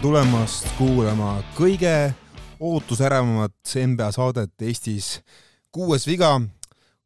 [0.00, 2.12] tulemast kuulama kõige
[2.60, 5.20] ootusärevamat NBA saadet Eestis.
[5.72, 6.40] kuues viga,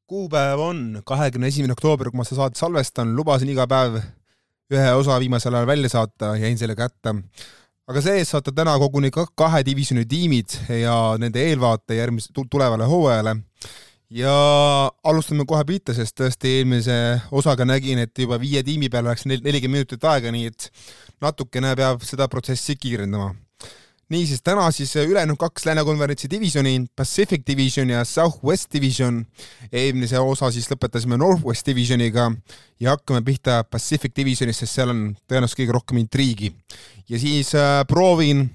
[0.06, 3.98] kuupäev on kahekümne esimene oktoober, kui ma seda saadet salvestan, lubasin iga päev
[4.70, 7.16] ühe osa viimasel ajal välja saata, jäin selle kätte.
[7.88, 13.36] aga see-eest saate täna koguni kahe divisjoni tiimid ja nende eelvaate järgmise tulevale hooajale
[14.14, 14.34] ja
[15.04, 16.96] alustame kohe pihta, sest tõesti eelmise
[17.34, 20.68] osaga nägin, et juba viie tiimi peale läks nelikümmend minutit aega, nii et
[21.24, 23.34] natukene peab seda protsessi kiirendama.
[24.14, 29.24] niisiis, täna siis ülejäänud kaks Lääne konverentsi divisjoni, Pacific Division ja Southwest Division.
[29.72, 32.30] eelmise osa siis lõpetasime Northwest Divisioniga
[32.80, 36.54] ja hakkame pihta Pacific Divisionist, sest seal on tõenäoliselt kõige rohkem intriigi.
[37.08, 38.50] ja siis äh, proovin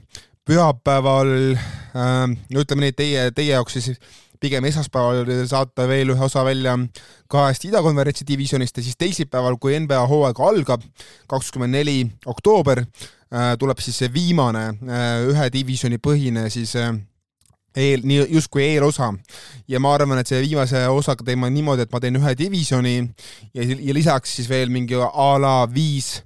[0.45, 3.99] pühapäeval äh,, ütleme nii, teie, teie jaoks siis
[4.39, 6.77] pigem esmaspäeval saata veel ühe osa välja
[7.31, 10.85] kahest idakonverentsi divisjonist ja siis teisipäeval, kui NBA hooaeg algab,
[11.27, 16.93] kakskümmend neli oktoober, äh, tuleb siis see viimane äh, ühe divisjoni põhine siis äh,
[17.75, 19.11] eel, nii justkui eelosa.
[19.67, 22.95] Ja ma arvan, et see viimase osaga teeme niimoodi, et ma teen ühe divisjoni
[23.53, 26.19] ja, ja lisaks siis veel mingi a la viis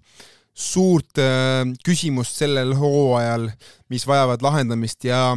[0.54, 3.50] suurt äh, küsimust sellel hooajal,
[3.90, 5.32] mis vajavad lahendamist ja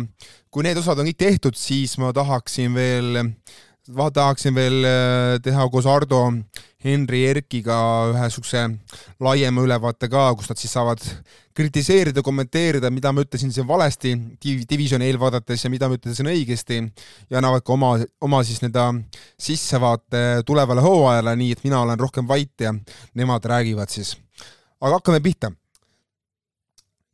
[0.56, 3.18] kui need osad on kõik tehtud, siis ma tahaksin veel,
[3.92, 6.22] tahaksin veel äh, teha koos Ardo
[6.80, 7.76] Henri Erkiga
[8.14, 8.62] ühe siukse
[9.20, 11.04] laiema ülevaate ka, kus nad siis saavad
[11.56, 17.42] kritiseerida, kommenteerida, mida ma ütlesin siin valesti divisjoni eelvaadates ja mida ma ütlesin õigesti ja
[17.42, 17.92] annavad ka oma,
[18.24, 18.88] oma siis nii-öelda
[19.50, 22.72] sissevaate tulevale hooajale, nii et mina olen rohkem vait ja
[23.12, 24.16] nemad räägivad siis.
[24.80, 25.52] aga hakkame pihta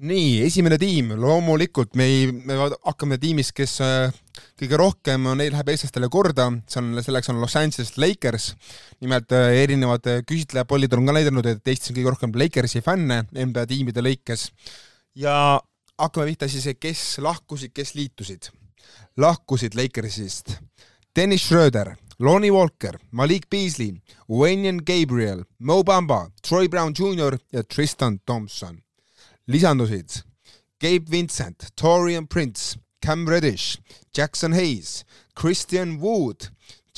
[0.03, 4.15] nii, esimene tiim, loomulikult me ei, me hakkame tiimist, kes äh,
[4.59, 8.53] kõige rohkem on, läheb eestlastele korda, see on, selleks on Los Angeles Lakers.
[9.05, 13.23] nimelt äh, erinevad äh, küsitlejapollid on ka näidanud, et Eestis on kõige rohkem Lakersi fänne
[13.31, 14.51] NBA tiimide lõikes.
[15.15, 15.61] ja
[15.99, 18.51] hakkame pihta siis, kes lahkusid, kes liitusid.
[19.17, 20.57] lahkusid Lakersist
[21.15, 28.19] Dennis Schröder, Lonnie Walker, Malik Beasley, Wayne Gabriel, Mo Bamba, Troy Brown Jr ja Tristan
[28.27, 28.82] Thompson
[29.47, 30.23] lisandusid
[30.83, 33.79] Gabe Vincent, Torian Prince, Cam Reddish,
[34.17, 35.05] Jackson Hayes,
[35.41, 36.49] Christian Wood,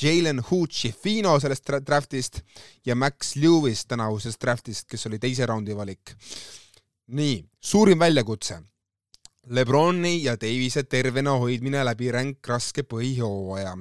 [0.01, 2.41] Jalen Hoochifino sellest draftist
[2.85, 6.15] ja Max Lewis tänavusest draftist, kes oli teise raundi valik.
[7.07, 8.57] nii, suurim väljakutse.
[9.49, 13.75] Lebroni ja Davise tervena hoidmine läbi ränk raske põhihooaja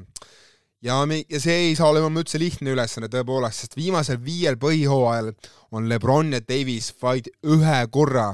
[0.84, 5.30] ja me, ja see ei saa olema üldse lihtne ülesanne tõepoolest, sest viimasel viiel põhihooajal
[5.74, 8.26] on Lebron ja Davis vaid ühe korra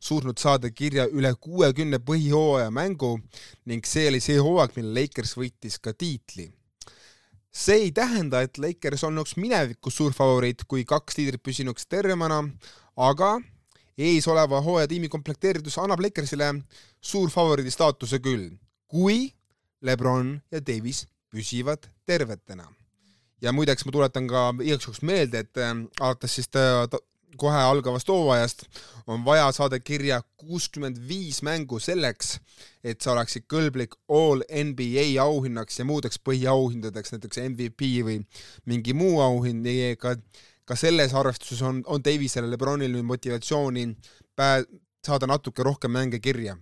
[0.00, 3.18] suutnud saada kirja üle kuuekümne põhihooaja mängu
[3.68, 6.48] ning see oli see hooaeg, mil Lakers võitis ka tiitli.
[7.52, 12.40] see ei tähenda, et Lakers olnuks minevikus suur favoriit, kui kaks liidrit püsinuks tervemana,
[12.96, 13.36] aga
[13.98, 16.54] eesoleva hooaja tiimi komplekteeritus annab Lakersile
[17.00, 18.52] suurfavoriidi staatuse küll,
[18.88, 19.28] kui
[19.82, 22.68] Lebron ja Davis püsivad tervetena.
[23.42, 26.98] ja muideks ma tuletan ka igaks juhuks meelde, et äh, alates siis äh,
[27.38, 28.64] kohe algavast hooajast
[29.06, 32.38] on vaja saada kirja kuuskümmend viis mängu selleks,
[32.84, 38.20] et sa oleksid kõlblik all NBA auhinnaks ja muudeks põhiauhindadeks, näiteks MVP või
[38.66, 40.16] mingi muu auhind, nii ka,
[40.64, 43.86] ka selles arvestuses on, on Davisele, Lebronil nüüd motivatsiooni
[44.36, 44.64] pää-,
[45.06, 46.56] saada natuke rohkem mänge kirja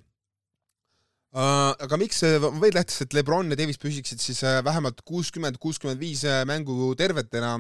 [1.35, 6.23] aga miks veel tähtis, et Lebron ja Davis püsiksid siis uh, vähemalt kuuskümmend, kuuskümmend viis
[6.47, 7.59] mängu tervetena.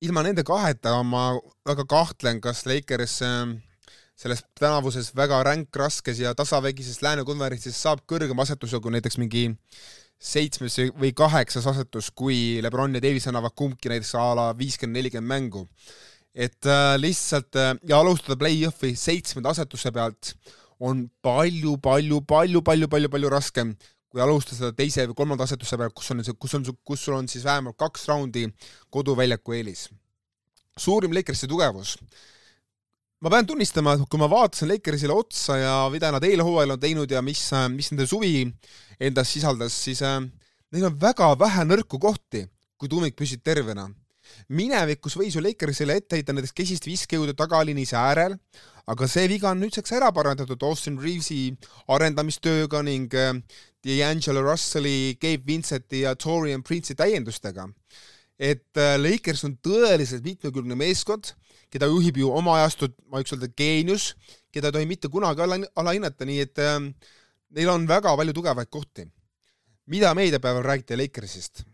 [0.00, 1.38] ilma nende kaheta ma
[1.68, 3.20] väga kahtlen, kas Lakers
[4.20, 9.46] selles tänavuses väga ränk, raskes ja tasavägises lääne konverentsis saab kõrgema asetuse kui näiteks mingi
[10.20, 15.32] seitsmes või kaheksas asetus, kui Lebron ja Davis annavad kumbki näiteks a la viiskümmend, nelikümmend
[15.32, 15.68] mängu.
[16.34, 20.36] et äh, lihtsalt äh, ja alustada play-off'i seitsmenda asetuse pealt
[20.80, 23.74] on palju, palju, palju, palju, palju, palju raskem
[24.10, 27.14] kui alustada seda teise või kolmanda asetuse pealt, kus on see, kus on, kus sul
[27.14, 28.48] on siis vähemalt kaks raundi
[28.90, 29.88] koduväljaku eelis.
[30.76, 31.96] suurim Lakersi tugevus.
[33.20, 37.10] ma pean tunnistama, et kui ma vaatasin Lakersile otsa ja mida nad eelhooajal on teinud
[37.10, 38.50] ja mis, mis nende suvi
[38.98, 40.18] endas sisaldas, siis äh,
[40.72, 43.86] neil on väga vähe nõrku kohti, kui tuumik püsib tervena
[44.48, 48.36] minevikus võis ju Lakersile ette heita näiteks kesist viskejõudu tagaliinis äärel,
[48.90, 51.50] aga see viga on nüüdseks ära parandatud Austin Reavesi
[51.90, 53.36] arendamistööga ning äh,
[53.86, 57.68] D'Angelo Russelli, Gabe Vincenti ja Torian Prince'i täiendustega.
[58.40, 61.34] et äh, Lakers on tõeliselt mitmekülgne meeskond,
[61.70, 64.14] keda juhib ju oma ajastud, ma võiks öelda, geenius,
[64.50, 66.78] keda ei tohi mitte kunagi ala, alahinnata, nii et äh,
[67.56, 69.06] neil on väga palju tugevaid kohti.
[69.90, 71.64] mida meediapäeval räägiti Lakersist?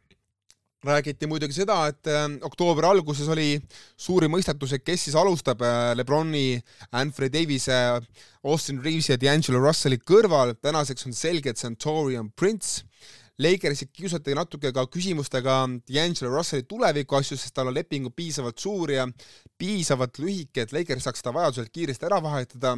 [0.85, 3.57] Räägiti muidugi seda, et äh, oktoobri alguses oli
[3.97, 6.61] suuri mõistetusi, kes siis alustab äh, Lebroni,
[6.93, 7.79] Anthony Davise,
[8.45, 10.55] Austin Reavesi ja D'Angelo Russelli kõrval.
[10.61, 12.85] tänaseks on selge, et see on Torian Prince.
[13.39, 15.59] Lakersi kiusati natuke ka küsimustega
[15.89, 19.09] D'Angelo Russelli tuleviku asjus, sest tal on lepingu piisavalt suur ja
[19.59, 22.77] piisavalt lühike, et Lakers saaks seda vajadusel kiiresti ära vahetada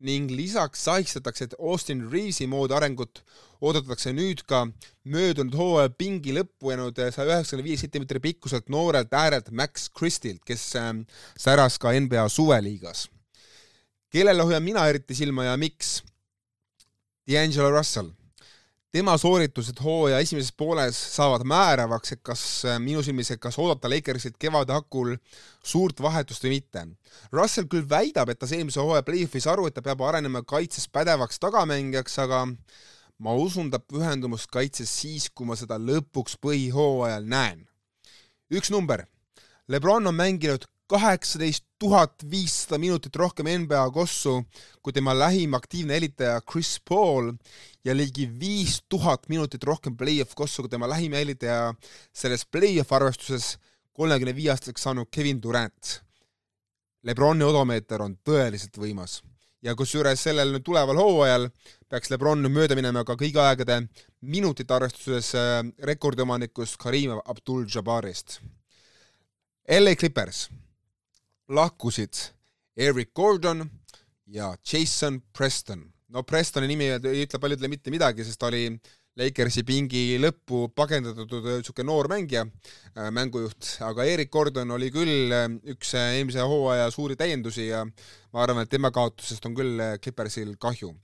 [0.00, 3.22] ning lisaks sahistatakse, Austin Reavesi moodi arengut
[3.60, 4.64] oodatakse nüüd ka
[5.04, 10.70] möödunud hooaja pingi lõppu jäänud saja üheksakümne viie sentimeetri pikkuselt noorelt äärelt Max Christilt, kes
[10.80, 11.04] ähm,
[11.38, 13.08] säras ka NBA suveliigas.
[14.10, 16.00] kellele hoian mina eriti silma ja miks?
[17.28, 18.10] D'Angelo Russell
[18.92, 23.90] tema sooritused hooaja esimeses pooles saavad määravaks, et kas äh, minu silmis, et kas oodata
[23.90, 25.14] Lakersilt kevade hakul
[25.62, 26.86] suurt vahetust või mitte.
[27.32, 30.88] Russell küll väidab, et ta sai eelmise hooaja play-off'is aru, et ta peab arenema kaitses
[30.90, 32.42] pädevaks tagamängijaks, aga
[33.22, 37.66] ma usun ta pühendumust kaitses siis, kui ma seda lõpuks põhihooajal näen.
[38.50, 39.06] üks number.
[39.70, 44.40] Lebron on mänginud kaheksateist tuhat viissada minutit rohkem NBA kossu
[44.82, 47.32] kui tema lähim aktiivne helitaja Chris Paul
[47.84, 51.74] ja ligi viis tuhat minutit rohkem play-off kossu kui tema lähim helitaja
[52.12, 53.56] selles play-off arvestuses
[53.94, 56.00] kolmekümne viie aastaseks saanud Kevin Durant.
[57.06, 59.20] Lebroni odomeeter on tõeliselt võimas
[59.62, 61.46] ja kusjuures sellel nüüd tuleval hooajal
[61.88, 63.82] peaks Lebron mööda minema ka kõigi aegade
[64.20, 65.60] minutite arvestuses äh,
[65.92, 68.40] rekordiomanikust Karim Abdul-Jabbarist.
[69.70, 70.48] LA Clippers
[71.50, 72.14] lahkusid
[72.76, 73.64] Eric Gordon
[74.26, 75.92] ja Jason Preston.
[76.08, 78.64] no Prestoni nimi ei ütle paljudele mitte midagi, sest ta oli
[79.18, 82.44] Lakersi pingi lõppu pagendatud niisugune noor mängija,
[82.94, 87.82] äh, mängujuht, aga Erik Gordon oli küll äh, üks äh, eelmise hooaja suuri täiendusi ja
[87.84, 90.94] ma arvan, et tema kaotusest on küll Clippersil kahju.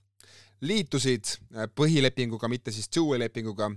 [0.61, 1.35] liitusid
[1.77, 3.67] põhilepinguga, mitte siis two-way lepinguga,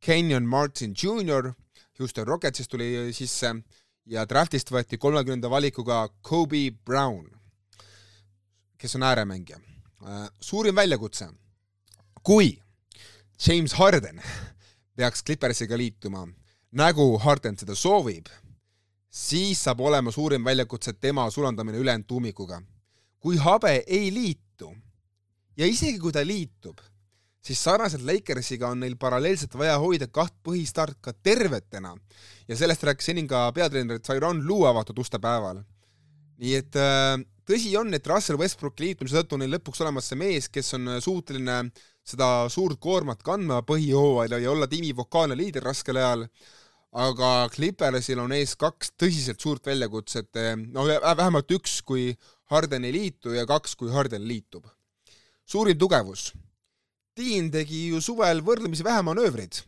[0.00, 1.50] Kenyon Martin Jr,
[1.98, 3.50] Houston Rocketsist tuli sisse
[4.06, 7.26] ja draftist võeti kolmekümnenda valikuga Kobe Brown,
[8.78, 9.58] kes on ääremängija.
[10.04, 11.28] Äh, suurim väljakutse,
[12.22, 12.58] kui
[13.46, 14.22] James Harden
[14.96, 16.26] peaks Clippersiga liituma,
[16.72, 18.28] nagu Harden seda soovib,
[19.10, 22.62] siis saab olema suurim väljakutse tema sulandamine ülejäänud tuumikuga.
[23.24, 24.76] kui habe ei liitu
[25.56, 26.78] ja isegi kui ta liitub
[27.44, 31.92] siis sarnaselt Lakersiga on neil paralleelselt vaja hoida kaht põhistart ka tervetena
[32.48, 35.62] ja sellest rääkis enim ka peatreener Tyron Lue avatud uste päeval.
[36.40, 40.18] nii et äh, tõsi on, et Russell Westbrooki liitumise tõttu on neil lõpuks olemas see
[40.18, 41.58] mees, kes on suuteline
[42.04, 46.26] seda suurt koormat kandma põhihooajal ja olla tiimi vokaalne liider raskel ajal,
[46.94, 50.30] aga Clippersil on ees kaks tõsiselt suurt väljakutset,
[50.70, 52.12] no vähemalt üks, kui
[52.52, 54.66] Harden ei liitu ja kaks, kui Harden liitub.
[55.44, 56.32] suurim tugevus
[57.14, 59.60] Dean tegi ju suvel võrdlemisi vähe manöövreid,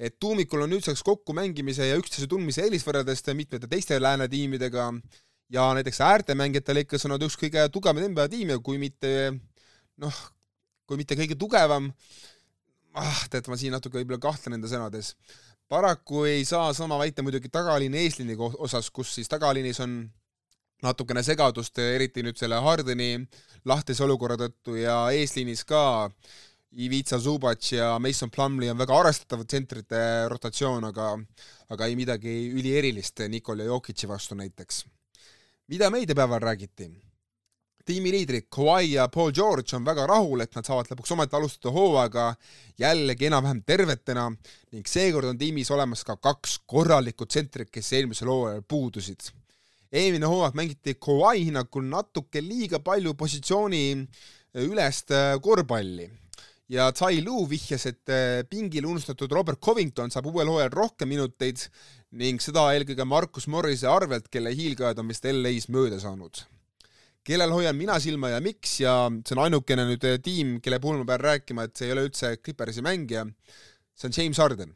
[0.00, 4.92] et tuumikul on nüüdseks kokkumängimise ja üksteise tundmise eelis võrreldes mitmete teiste lääne tiimidega.
[5.52, 9.10] Ja näiteks äärtemängijatel ikka on nad üks kõige tugevam NBA tiim ja kui mitte
[10.02, 10.16] noh,
[10.86, 11.92] kui mitte kõige tugevam,
[12.98, 15.14] ah, tead, ma siin natuke võib-olla kahtlen enda sõnades.
[15.68, 19.96] paraku ei saa sama väita muidugi tagaliini eesliini osas, kus siis tagaliinis on
[20.82, 23.26] natukene segadust, eriti nüüd selle Hardeni
[23.64, 25.82] lahtise olukorra tõttu ja eesliinis ka
[26.72, 31.14] Ivica Zubac ja Mason Plumlee on väga arvestatav tsentrite rotatsioon, aga
[31.72, 34.84] aga ei midagi ülierilist Nikola Jokic'i vastu näiteks.
[35.68, 36.90] mida meediapäeval räägiti?
[37.86, 42.34] tiimiliidrid Kawhi ja Paul George on väga rahul, et nad saavad lõpuks ometi alustada hooaega
[42.78, 44.26] jällegi enam-vähem tervetena
[44.72, 49.30] ning seekord on tiimis olemas ka kaks korralikku tsentrit, kes eelmisel hooajal puudusid.
[49.92, 54.08] eelmine hooaeg mängiti Kawhi hinnangul natuke liiga palju positsiooni
[54.66, 56.10] ülest korvpalli
[56.72, 61.62] ja Tai Lu vihjas, et äh, pingil unustatud Robert Covington saab uuel hooajal rohkem minuteid
[62.18, 66.44] ning seda eelkõige Markus Morrise arvelt, kelle hiilgajad on vist LA-s mööda saanud.
[67.26, 68.92] kellel hoian mina silma ja miks ja
[69.26, 72.06] see on ainukene nüüd äh, tiim, kelle puhul ma pean rääkima, et see ei ole
[72.06, 73.26] üldse Clippersi mängija,
[73.94, 74.74] see on James Harden.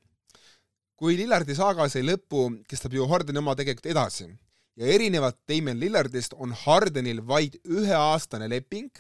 [1.00, 4.26] kui Lillardi saaga sai lõppu, kestab ju Hardeni oma tegelikult edasi
[4.76, 8.90] ja erinevalt Damon Lillardist on Hardenil vaid üheaastane leping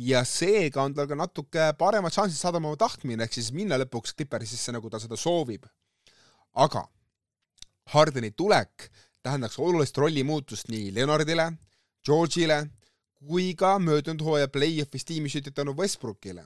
[0.00, 4.14] ja seega on tal ka natuke paremad šansid saada oma tahtmine, ehk siis minna lõpuks
[4.16, 5.66] Clippersisse, nagu ta seda soovib.
[6.54, 6.86] aga
[7.92, 8.88] Hardeni tulek
[9.22, 11.52] tähendaks olulist rollimuutust nii Leonardile,
[12.06, 12.62] George'ile
[13.26, 16.44] kui ka möödunud hooaja play-off'is tiimi sütitanud Westbrookile.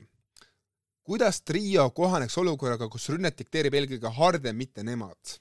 [1.03, 5.39] kuidas trio kohaneks olukorraga, kus rünnet dikteerib eelkõige Harden, mitte nemad?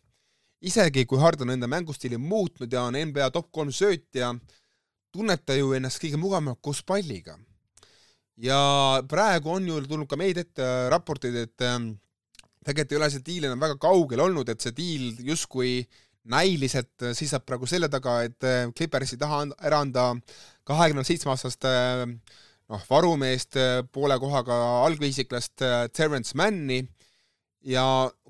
[0.62, 4.36] isegi kui Harden on enda mängustiili muutnud ja on NBA top kolm söötja,
[5.12, 7.40] tunneb ta ju ennast kõige mugavamalt koos palliga
[8.42, 11.92] ja praegu on ju tulnud ka meid ette raporteid, et ähm,
[12.64, 15.84] tegelikult ei ole see diil enam väga kaugel olnud, et see diil justkui
[16.32, 18.48] näiliselt seisab praegu selle taga, et
[18.78, 20.06] Clippers ei taha ära anda
[20.64, 23.60] kahekümne seitsme aastast noh, varumeest
[23.92, 26.80] poole kohaga algviisiklast Terence Manni.
[27.64, 27.84] Ja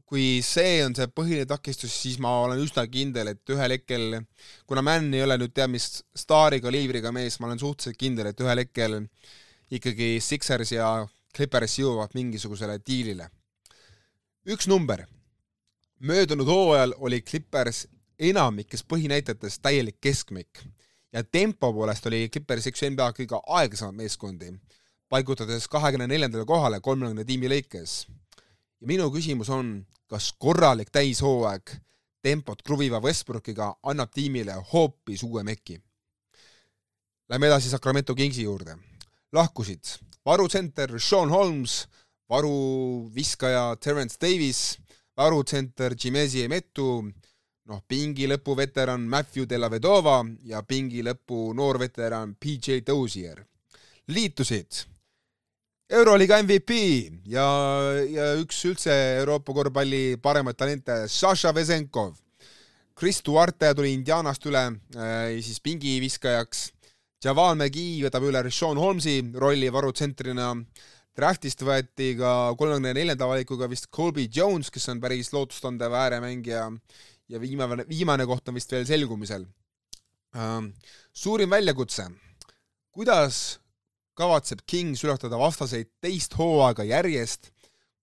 [0.09, 4.19] kui see on see põhiline takistus, siis ma olen üsna kindel, et ühel hetkel,
[4.69, 8.43] kuna Mann ei ole nüüd teab mis staari kaliibriga mees, ma olen suhteliselt kindel, et
[8.43, 8.99] ühel hetkel
[9.73, 10.87] ikkagi Sixers ja
[11.33, 13.29] Clippers jõuavad mingisugusele diilile.
[14.45, 15.05] üks number.
[15.99, 17.87] möödunud hooajal oli Clippers
[18.19, 20.63] enamikes põhinäitajates täielik keskmik
[21.13, 24.53] ja tempo poolest oli Clippers üks NBA kõige aeglasemaid meeskondi,
[25.09, 28.05] paigutades kahekümne neljandale kohale kolmekümne tiimi lõikes
[28.81, 31.77] ja minu küsimus on, kas korralik täishooaeg
[32.21, 35.81] tempot kruviva Westbrookiga annab tiimile hoopis uue meki?
[37.29, 38.75] Lähme edasi Sacramento Kingsi juurde.
[39.33, 41.87] Lahkusid varutsenter Sean Holmes,
[42.29, 44.77] varuviskaja Terence Davis,
[45.17, 47.03] varutsenter Jimezi Emetu,
[47.69, 53.43] noh, pingi lõpu veteran Matthew Della Vedova ja pingi lõpu noorveteran PJ Dozier.
[54.07, 54.83] liitusid
[55.93, 56.71] Euroliiga MVP
[57.29, 57.45] ja,
[58.09, 62.15] ja üks üldse Euroopa korvpalli paremaid talente, Saša Vesenkov.
[62.97, 64.63] Chris Duarte tuli Indianast üle
[64.95, 66.71] äh, siis pingiviskajaks.
[67.23, 70.49] Javal McGee võtab üle Sean Holmesi rolli varutsentrina.
[71.15, 76.65] Draftist võeti ka kolmekümne neljanda valikuga vist Colby Jones, kes on päris lootustandev ääremängija
[77.31, 79.45] ja viimane, viimane koht on vist veel selgumisel.
[80.35, 80.59] Äh,
[81.13, 82.09] suurim väljakutse,
[82.91, 83.61] kuidas
[84.19, 87.53] kavatseb Kings ületada vastaseid teist hooaega järjest,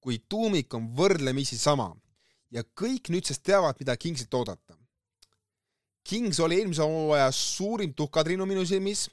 [0.00, 1.90] kui tuumik on võrdlemisi sama
[2.54, 4.79] ja kõik nüüdsest teavad, mida Kingsilt oodata.
[6.08, 9.08] Kings oli eelmise hooaja suurim tuhkatriinu minu silmis,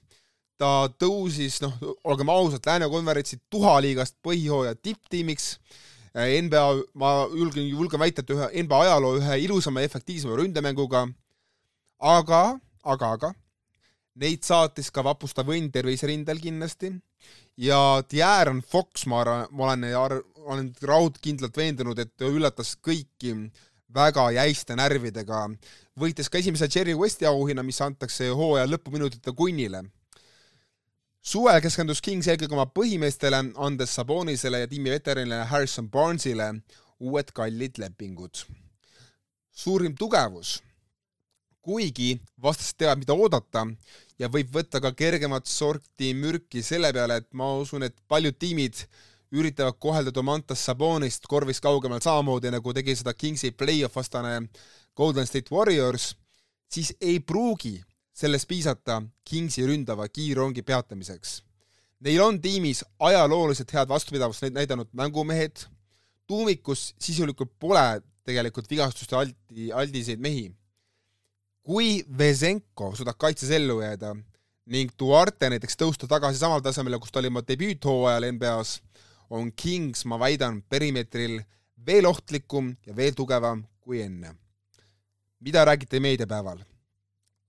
[0.57, 1.75] ta tõusis, noh,
[2.07, 5.57] olgem ausad, Lääne konverentsi tuhaliigast põhihooaja tipptiimiks,
[6.17, 6.63] NBA,
[6.97, 11.03] ma julgen, julgen väita, et ühe NBA ajaloo ühe ilusama ja efektiivsema ründemänguga,
[11.99, 12.41] aga,
[12.83, 13.35] aga, aga
[14.17, 16.89] Neid saatis ka vapustav õnn terviserindel kindlasti.
[17.61, 19.85] Ja De'Aaron Fox, ma arvan, ma olen,
[20.45, 23.35] olen raudkindlalt veendunud, et üllatas kõiki
[23.93, 25.43] väga jäiste närvidega,
[25.99, 29.83] võitis ka esimese Jerry Westi auhinna, mis antakse hooaja lõpuminutite kunnile.
[31.21, 36.53] suvel keskendus Kings eelkõige oma põhimeestele, andes Sabonisele ja tiimi veteranile Harrison Barnesile
[36.99, 38.45] uued kallid lepingud.
[39.51, 40.61] suurim tugevus
[41.67, 43.65] kuigi vastased teavad, mida oodata
[44.21, 48.85] ja võib võtta ka kergemat sorti mürki selle peale, et ma usun, et paljud tiimid
[49.35, 54.37] üritavad kohelda Domantas Sabonist korvist kaugemal samamoodi, nagu tegi seda Kingsi play-off vastane
[54.97, 56.15] Golden State Warriors,
[56.71, 57.77] siis ei pruugi
[58.17, 61.41] sellest piisata Kingsi ründava kiirrongi peatamiseks.
[62.01, 65.65] Neil on tiimis ajalooliselt head vastupidavust näidanud mängumehed,
[66.27, 70.49] tuumikus sisulikult pole tegelikult vigastuste alti, aldiseid mehi
[71.67, 74.13] kui Vesenko suudab kaitses ellu jääda
[74.71, 78.79] ning Duarte näiteks tõusta tagasi samale tasemele, kus ta oli oma debüüthooajal NBA-s,
[79.35, 81.41] on Kings, ma väidan, perimeetril
[81.87, 84.31] veel ohtlikum ja veel tugevam kui enne.
[85.43, 86.63] Mida räägiti meediapäeval?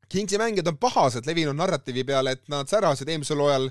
[0.08, 3.66] Kingsi mängijad on pahased levinud narratiivi peale, et nad särasid eelmisel hooajal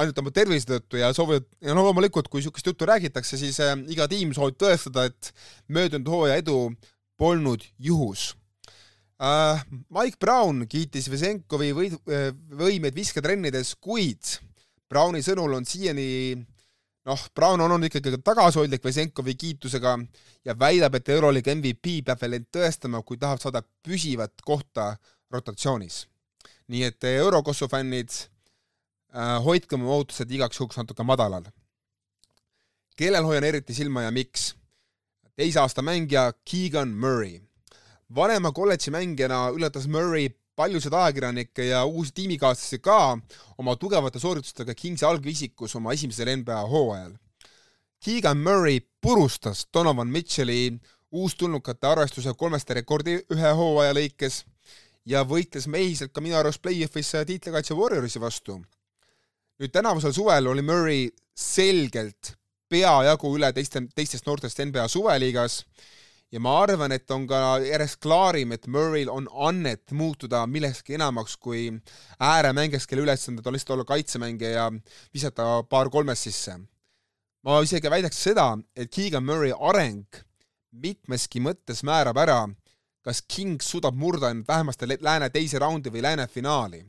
[0.00, 3.74] ainult oma tervise tõttu ja soovivad, ja no loomulikult, kui niisugust juttu räägitakse, siis äh,
[3.92, 5.32] iga tiim soovib tõestada, et
[5.68, 6.70] möödunud hooaja edu
[7.20, 8.30] polnud juhus
[9.20, 9.60] uh,.
[9.92, 14.38] Mike Brown kiitis Vesenkovi võid, äh, võimeid visketrennides, kuid
[14.88, 16.08] Browni sõnul on siiani
[17.08, 19.98] noh, Brown on olnud ikkagi tagasihoidlik Vesenkovi kiitusega
[20.44, 24.96] ja väidab, et Euroliiga MVP peab veel end tõestama, kui tahab saada püsivat kohta
[25.30, 26.06] rotatsioonis.
[26.68, 31.44] nii et Eurokossu fännid äh,, hoidke oma ootused igaks juhuks natuke madalal.
[32.96, 34.54] kellel hoian eriti silma ja miks?
[35.36, 37.40] teise aasta mängija Keegan Murray
[38.14, 43.18] vanema kolledži mängijana ületas Murray paljusid ajakirjanikke ja uusi tiimikaaslasi ka
[43.58, 47.12] oma tugevate sooritustega Kingsi algviisikus oma esimesel NBA hooajal.
[48.04, 50.72] Keegan Murray purustas Donovan Mitchell'i
[51.12, 54.42] uustulnukate arvestuse kolmeste rekordi ühe hooaja lõikes
[55.06, 58.60] ja võitles mehiselt ka minu arust play-off'is tiitlikaitse Warriorsi vastu.
[59.58, 62.34] nüüd tänavusel suvel oli Murray selgelt
[62.68, 65.62] peajagu üle teiste, teistest noortest NBA suveliigas
[66.32, 71.36] ja ma arvan, et on ka järjest klaarim, et Murray'l on annet muutuda millekski enamaks
[71.36, 71.66] kui
[72.20, 74.68] ääremängijaks, kelle ülesanded on lihtsalt olla kaitsemängija ja
[75.14, 76.58] visata paar kolmest sisse.
[77.42, 80.06] ma isegi väidaks seda, et Keegan Murray areng
[80.70, 82.46] mitmeski mõttes määrab ära,
[83.02, 86.84] kas Kings suudab murda end vähemasti lääne teise raundi või lääne finaali,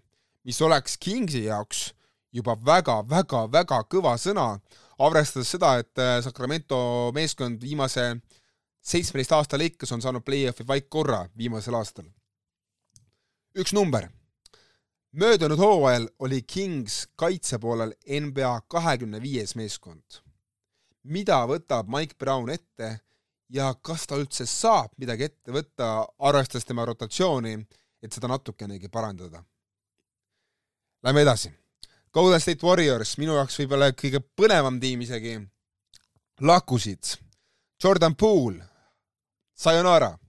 [0.46, 1.90] mis oleks Kingsi jaoks
[2.32, 4.60] juba väga-väga-väga kõva sõna,
[5.00, 8.14] arvestades seda, et Sacramento meeskond viimase
[8.84, 12.06] seitsmeteist aasta lõikes on saanud play-off'i vaid korra viimasel aastal.
[13.56, 14.10] üks number.
[15.12, 20.22] möödunud hooajal oli Kings kaitse poolel NBA kahekümne viies meeskond.
[21.04, 23.00] mida võtab Mike Brown ette
[23.50, 27.58] ja kas ta üldse saab midagi ette võtta, arvestades tema rotatsiooni,
[28.02, 29.44] et seda natukenegi parandada?
[31.04, 31.52] Lähme edasi.
[32.14, 35.40] Golden State Warriors, minu jaoks võib-olla kõige põnevam tiim isegi,
[36.42, 37.18] lakkusid
[37.84, 38.64] Jordan Poole,
[39.64, 40.20] Sayonara,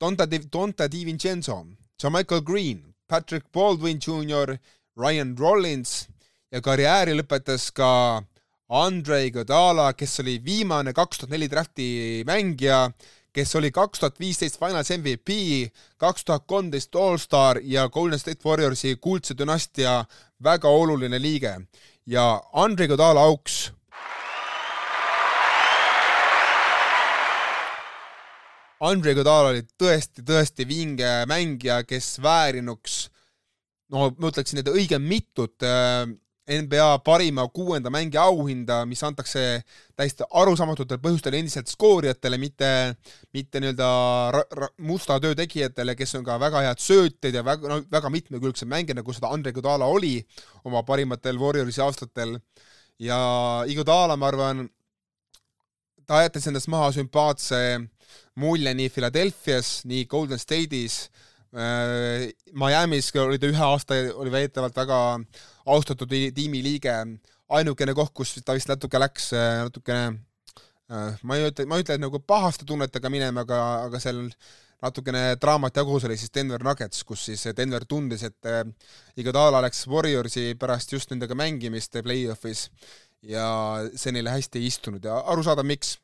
[0.00, 1.64] Donta Di, Donta Di Vincenzo,
[2.10, 4.58] Michael Green, Patrick Baldwin Jr,
[4.96, 6.08] Ryan Rollins.
[6.50, 8.22] Ja karjääri lõpetas ka
[8.68, 11.86] Andrei Godala, kes oli viimane kaks tuhat neli drafti
[12.26, 12.88] mängija,
[13.30, 15.68] kes oli kaks tuhat viisteist Finals MVP,
[16.00, 20.02] kaks tuhat kolmteist Allstar ja Golden State Warriorsi kuldse dünastia
[20.42, 21.60] väga oluline liige.
[22.06, 23.68] ja Andrei Godala auks
[28.80, 33.08] Andrei Godal oli tõesti, tõesti vinge mängija, kes väärinuks
[33.92, 36.06] no ma ütleksin, et õige mitut äh,
[36.48, 39.42] NBA parima kuuenda mängija auhinda, mis antakse
[39.98, 42.70] täiesti arusaamatutel põhjustel endiselt skoorijatele, mitte,
[43.36, 43.88] mitte nii-öelda
[44.88, 49.02] musta töö tegijatele, kes on ka väga head söötjad ja väga, no väga mitmekülgsed mängijad,
[49.02, 50.16] nagu seda Andre Godala oli
[50.64, 52.38] oma parimatel Warriorsi aastatel.
[52.98, 53.18] ja
[53.68, 54.64] Iguodala, ma arvan,
[56.08, 57.60] ta jättis endast maha sümpaatse
[58.38, 61.08] mulje nii Philadelphia's, nii Golden State'is
[61.54, 65.00] äh, Miami's oli ta ühe aasta, oli väidetavalt väga
[65.68, 66.94] austatud tiimi liige,
[67.48, 70.06] ainukene koht, kus ta vist natuke läks, äh, natukene
[70.90, 74.26] äh, ma ei ütle, ma ei ütle, et nagu pahaste tunnetega minema, aga, aga seal
[74.78, 80.52] natukene draamat jagus oli siis Denver Nuggets, kus siis Denver tundis, et Iguodala läks Warriorsi
[80.54, 82.68] pärast just nendega mängimist play-off'is
[83.26, 83.46] ja
[83.96, 85.96] see neile hästi ei istunud ja arusaadav, miks.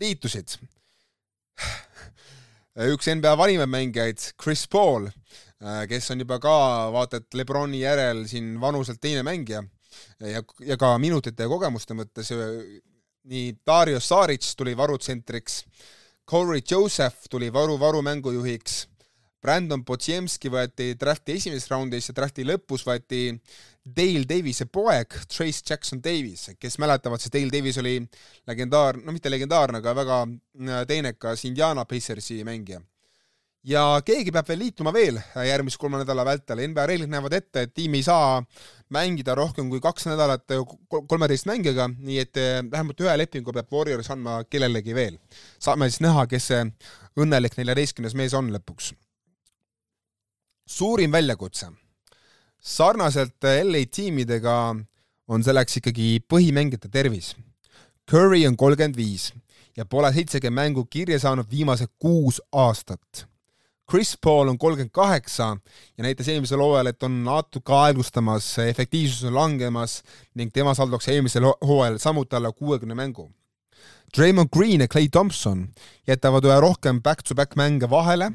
[0.00, 0.56] Liitusid.
[2.94, 6.56] Üks NBA vanimaid mängijaid, Chris Paul, äh, kes on juba ka
[6.94, 9.64] vaata et Lebroni järel siin vanuselt teine mängija.
[10.20, 12.28] Ja, ja ka minutite ja kogemuste mõttes
[13.26, 15.62] nii Dario Saric tuli varutsentriks,
[16.30, 18.86] Corey Joseph tuli varu varumängujuhiks,
[19.42, 23.28] Brandon Podziemski võeti drafti esimeses raundis ja drafti lõpus võeti
[23.86, 28.00] Dale Davise poeg, Trace Jackson Davis, kes mäletavad, siis Dale Davis oli
[28.50, 32.80] legendaar, no mitte legendaarne, aga väga äh, teinekas Indiana Pacersi mängija.
[33.66, 37.74] ja keegi peab veel liituma veel järgmise kolme nädala vältel, NBA reeglid näevad ette, et
[37.74, 38.42] tiim ei saa
[38.94, 40.54] mängida rohkem kui kaks nädalat
[41.06, 45.18] kolmeteist mängijaga, nii et äh, vähemalt ühe lepingu peab Warriors andma kellelegi veel.
[45.62, 46.62] saame siis näha, kes see
[47.22, 48.94] õnnelik neljateistkümnes mees on lõpuks.
[50.66, 51.70] suurim väljakutse
[52.66, 54.56] sarnaselt LA tiimidega
[55.28, 57.34] on selleks ikkagi põhimängijate tervis.
[58.10, 59.30] Curry on kolmkümmend viis
[59.76, 63.26] ja pole seitsekümmend mängu kirja saanud viimased kuus aastat.
[63.90, 65.56] Chris Paul on kolmkümmend kaheksa
[65.98, 70.00] ja näitas eelmisel hooajal, et on natuke aeglustamas, efektiivsus on langemas
[70.34, 73.30] ning tema saldoks eelmisel hooajal samuti alla kuuekümne mängu.
[74.16, 75.68] Draymond Green ja Clay Thompson
[76.06, 78.32] jätavad üha rohkem back-to-back -back mänge vahele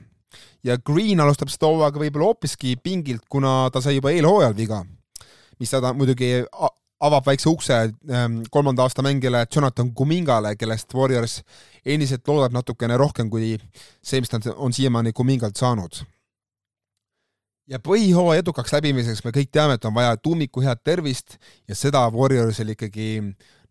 [0.64, 4.84] ja Green alustab seda hooaega võib-olla hoopiski pingilt, kuna ta sai juba eelhooajal viga,
[5.60, 6.34] mis ta muidugi
[7.02, 11.42] avab väikse ukse ähm, kolmanda aasta mängijale Jonathan Kumingale, kellest Warriors
[11.86, 13.56] endiselt loodab natukene rohkem kui
[14.04, 16.04] see, mis ta on siiamaani Kumingalt saanud.
[17.72, 21.38] ja põhihooaja edukaks läbimiseks me kõik teame, et on vaja tuumiku head tervist
[21.70, 23.22] ja seda Warriorsil ikkagi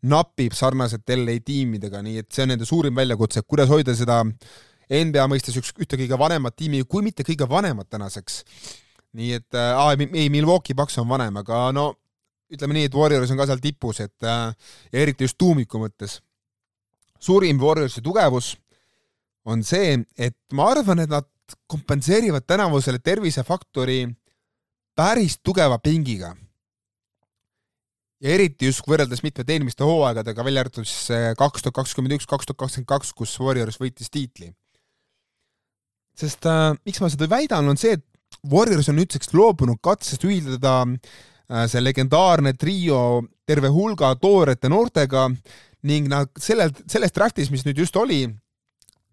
[0.03, 4.61] napib sarnaselt LA tiimidega, nii et see on nende suurim väljakutse, kuidas hoida seda äh,
[4.91, 8.43] NBA mõistes üks, ühte kõige vanemat tiimi, kui mitte kõige vanemat tänaseks.
[9.13, 11.95] nii et äh,, ei, Milwaukee Bucks on vanem, aga no
[12.51, 14.51] ütleme nii, et Warriors on ka seal tipus, et äh,
[14.91, 16.21] ja eriti just tuumiku mõttes.
[17.19, 18.57] suurim Warriorsi tugevus
[19.45, 21.27] on see, et ma arvan, et nad
[21.67, 24.05] kompenseerivad tänavusele tervisefaktori
[24.95, 26.35] päris tugeva pingiga
[28.21, 32.27] ja eriti just võrreldes mitmete eelmiste hooaegadega, välja arvatud siis äh, kaks tuhat kakskümmend üks,
[32.31, 34.53] kaks tuhat kakskümmend kaks, kus Warriors võitis tiitli
[36.21, 38.07] sest äh, miks ma seda väidan, on see, et
[38.51, 45.29] Warriors on nüüdseks loobunud katsest ühildada äh, see legendaarne trio terve hulga toorete noortega
[45.87, 48.27] ning nad sellel, selles draftis, mis nüüd just oli,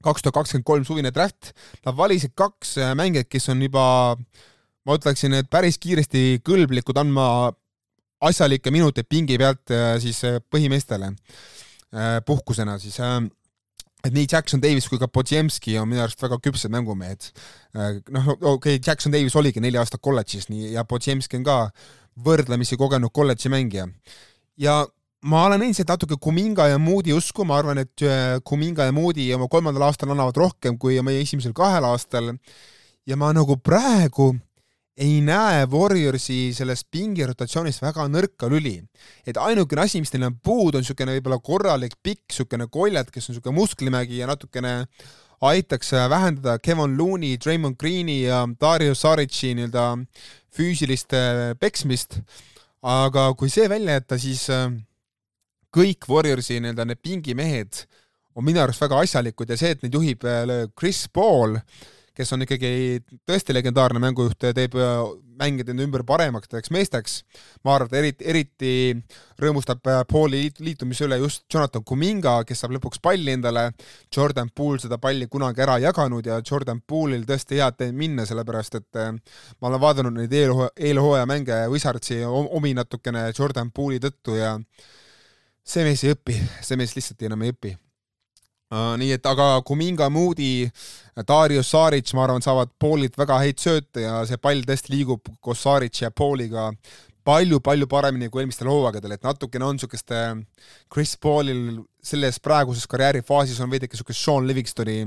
[0.06, 1.54] kaks tuhat kakskümmend kolm suvine draft,
[1.86, 3.86] nad valisid kaks äh, mängijat, kes on juba,
[4.88, 7.28] ma ütleksin, et päris kiiresti kõlblikud andma
[8.28, 11.14] asjalikke minuteid pingi pealt äh, siis äh, põhimeestele
[12.28, 12.98] puhkusena siis
[14.08, 17.30] et nii Jackson Davis kui ka Podziemski on minu arust väga küpsed mängumehed.
[17.76, 21.58] Äh, noh, okei okay,, Jackson Davis oligi neli aastat kolledžis nii ja Podziemski on ka
[22.28, 23.88] võrdlemisi kogenud kolledži mängija.
[24.58, 24.86] ja
[25.28, 29.30] ma olen endiselt natuke Kuminga ja Moody usku, ma arvan, et äh, Kuminga ja Moody
[29.36, 32.34] oma kolmandal aastal annavad rohkem kui meie esimesel kahel aastal.
[33.08, 34.34] ja ma nagu praegu
[34.98, 38.82] ei näe Warriorsi selles pingirotatsioonis väga nõrka lüli.
[39.26, 43.30] et ainukene asi, mis neil on puudu, on niisugune võib-olla korralik pikk niisugune koljat, kes
[43.30, 44.88] on niisugune musklimägi ja natukene
[45.42, 49.86] aitaks vähendada Kevin Looney, Draymond Greeni ja Dario Saric'i nii-öelda
[50.58, 51.14] füüsilist
[51.60, 52.20] peksmist.
[52.82, 54.70] aga kui see välja jätta, siis äh,
[55.74, 57.86] kõik Warriorsi nii-öelda need pingimehed
[58.38, 61.58] on minu arust väga asjalikud ja see, et neid juhib äh, Chris Paul,
[62.18, 63.00] kes on ikkagi
[63.30, 64.96] tõesti legendaarne mängujuht ja teeb äh,
[65.38, 67.20] mängijad enda ümber paremaks meesteks.
[67.64, 68.72] ma arvan, et eriti, eriti
[69.42, 73.70] rõõmustab äh, Pauli liitumise üle just Jonathan Kuminga, kes saab lõpuks palli endale.
[74.16, 78.80] Jordan Poole seda palli kunagi ära jaganud ja Jordan Poole'il tõesti head teed minna, sellepärast
[78.82, 84.56] et ma olen vaadanud neid eelhooaja mänge Wizardsi omi natukene Jordan Poole'i tõttu ja
[85.68, 87.78] see mees ei õpi, see mees lihtsalt enam ei õpi.
[88.72, 90.68] Nii et aga Kuminga, Moody,
[91.28, 95.64] Darius Saric, ma arvan, saavad Paulilt väga häid sööte ja see pall tõesti liigub koos
[95.64, 96.70] Saric ja Pauliga
[97.28, 100.38] palju-palju paremini kui eelmistel hooaegadel, et natukene on niisugust äh,
[100.94, 105.02] Chris Paulil selles praeguses karjäärifaasis on veidike niisugust Sean Livingstoni,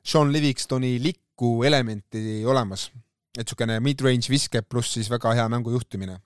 [0.00, 2.90] Sean Livingstoni likku elementi olemas.
[3.36, 6.18] et niisugune mid-range viske pluss siis väga hea mängu juhtimine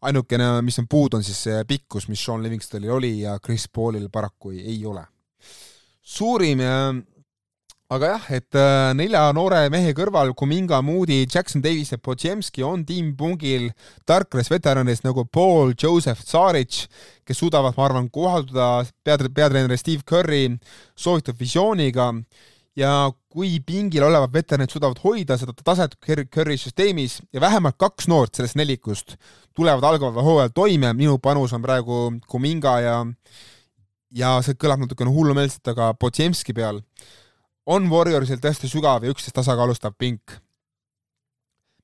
[0.00, 4.08] ainukene, mis on puudu, on siis see pikkus, mis Sean Livingstonil oli ja Chris Paulil
[4.12, 5.04] paraku ei ole.
[6.10, 6.60] Suurim
[7.90, 12.84] aga jah, et äh, nelja noore mehe kõrval Kuminga, Moody, Jackson Davis ja Podziemski on
[12.86, 13.66] tiimpungil
[14.06, 16.84] tarkades veteranidest nagu Paul, Joseph, Tsaric,
[17.26, 18.70] kes suudavad, ma arvan, kohalduda
[19.06, 20.46] pead-, peatreeneri Steve Curry
[20.94, 22.12] soovitud visiooniga.
[22.78, 28.38] Ja kui pingil olevad veteranid suudavad hoida seda taset Curry süsteemis ja vähemalt kaks noort
[28.38, 29.16] sellest nelikust
[29.58, 33.00] tulevad algaval hooajal toime, minu panus on praegu Kuminga ja
[34.10, 36.82] ja see kõlab natukene hullumeelselt, aga Podziemski peal
[37.70, 40.38] on Warriorsil tõesti sügav ja üksteist tasakaalustav pink.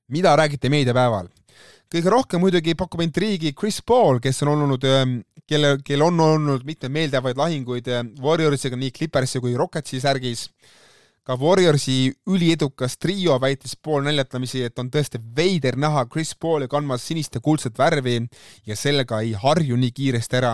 [0.07, 1.27] mida räägiti meediapäeval?
[1.91, 6.65] kõige rohkem muidugi pakub intriigi Chris Paul, kes on olnud, ähm, kelle, kel on olnud
[6.65, 10.49] mitmeid meeldijavaid lahinguid äh, Warriorsiga nii Clippersi kui Rocketsi särgis
[11.27, 17.03] ka Warriorsi üliedukas trio väitis pool naljatamisi, et on tõesti veider näha Chris Pauli kandmas
[17.03, 18.21] sinist ja kuldset värvi
[18.65, 20.53] ja sellega ei harju nii kiiresti ära.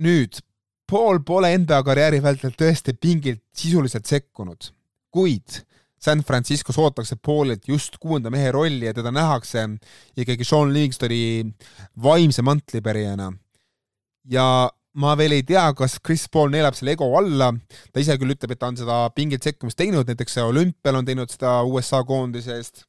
[0.00, 0.40] Nüüd,
[0.90, 4.72] Paul pole enda karjääri vältel tõesti pingilt sisuliselt sekkunud,
[5.14, 5.60] kuid
[6.00, 9.66] San Franciscos ootakse Paulilt just kuuenda mehe rolli ja teda nähakse
[10.16, 11.44] ikkagi Sean Livingstoni
[12.02, 13.32] vaimse mantlipärijana.
[14.24, 17.52] ja ma veel ei tea, kas Chris Paul neelab selle ego alla,
[17.92, 21.30] ta ise küll ütleb, et ta on seda pingilt sekkumist teinud, näiteks olümpial on teinud
[21.30, 22.86] seda USA koondise eest.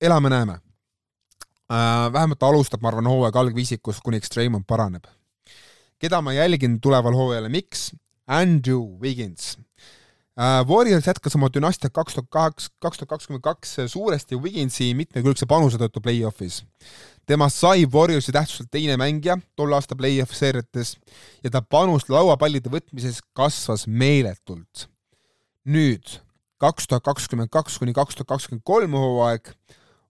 [0.00, 0.58] elame-näeme
[1.72, 2.12] äh,.
[2.12, 5.06] vähemalt ta alustab, ma arvan, hooaega algviisikus, kuniks Treimond paraneb.
[6.02, 7.90] Keda ma jälgin tuleval hooajal, miks?
[8.26, 9.56] Andrew Wiggins
[10.36, 10.64] äh,.
[10.68, 15.78] Warriors jätkas oma dünastiat kaks tuhat kaheksa, kaks tuhat kakskümmend kaks suuresti Wigginsi mitmekülgse panuse
[15.80, 16.64] tõttu play-off'is
[17.26, 20.94] temast sai Warriorsi tähtsuselt teine mängija tolle aasta play-off seeriates
[21.44, 24.86] ja ta panus lauapallide võtmises kasvas meeletult.
[25.66, 26.20] nüüd
[26.62, 29.50] kaks tuhat kakskümmend kaks kuni kaks tuhat kakskümmend kolm hooaeg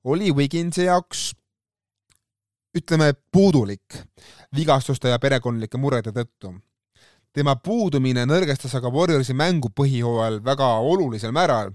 [0.04, 1.30] oli Wiginsi jaoks
[2.76, 4.02] ütleme puudulik
[4.56, 6.54] vigastuste ja perekondlike murede tõttu.
[7.36, 11.74] tema puudumine nõrgestas aga Warriorsi mängu põhihooajal väga olulisel määral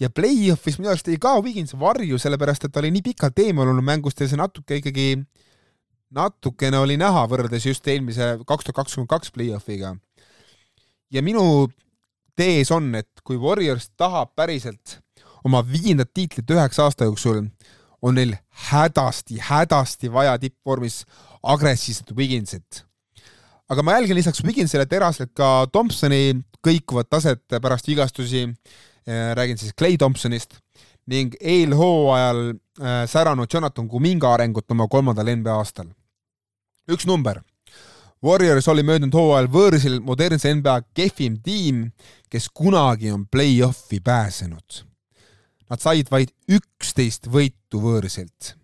[0.00, 3.68] ja play-off'is minu arust ei kao Wiggins varju, sellepärast et ta oli nii pikalt eemal
[3.68, 5.18] olnud mängust ja see natuke ikkagi,
[6.14, 9.96] natukene oli näha võrreldes just eelmise kaks tuhat kakskümmend kaks play-off'iga.
[11.10, 11.68] ja minu
[12.36, 15.00] tees on, et kui Warriors tahab päriselt
[15.44, 17.44] oma viiendat tiitlit üheksa aasta jooksul,
[18.02, 18.34] on neil
[18.70, 21.04] hädasti-hädasti vaja tippvormis
[21.42, 22.84] agressiivset Wigginsit.
[23.68, 28.48] aga ma jälgin lisaks Wigginsile teraselt ka Thompsoni kõikuvat taset pärast vigastusi
[29.08, 30.58] Äh, räägin siis Clay Thompsonist
[31.06, 35.86] ning eelhooajal äh, säranud Jonathan Kuminga arengut oma kolmandal NBA aastal.
[36.90, 37.40] üks number.
[38.24, 41.86] Warriors oli möödunud hooajal võõrsil modernse NBA kehvim tiim,
[42.28, 44.84] kes kunagi on play-off'i pääsenud.
[45.70, 48.56] Nad said vaid üksteist võitu võõrsilt.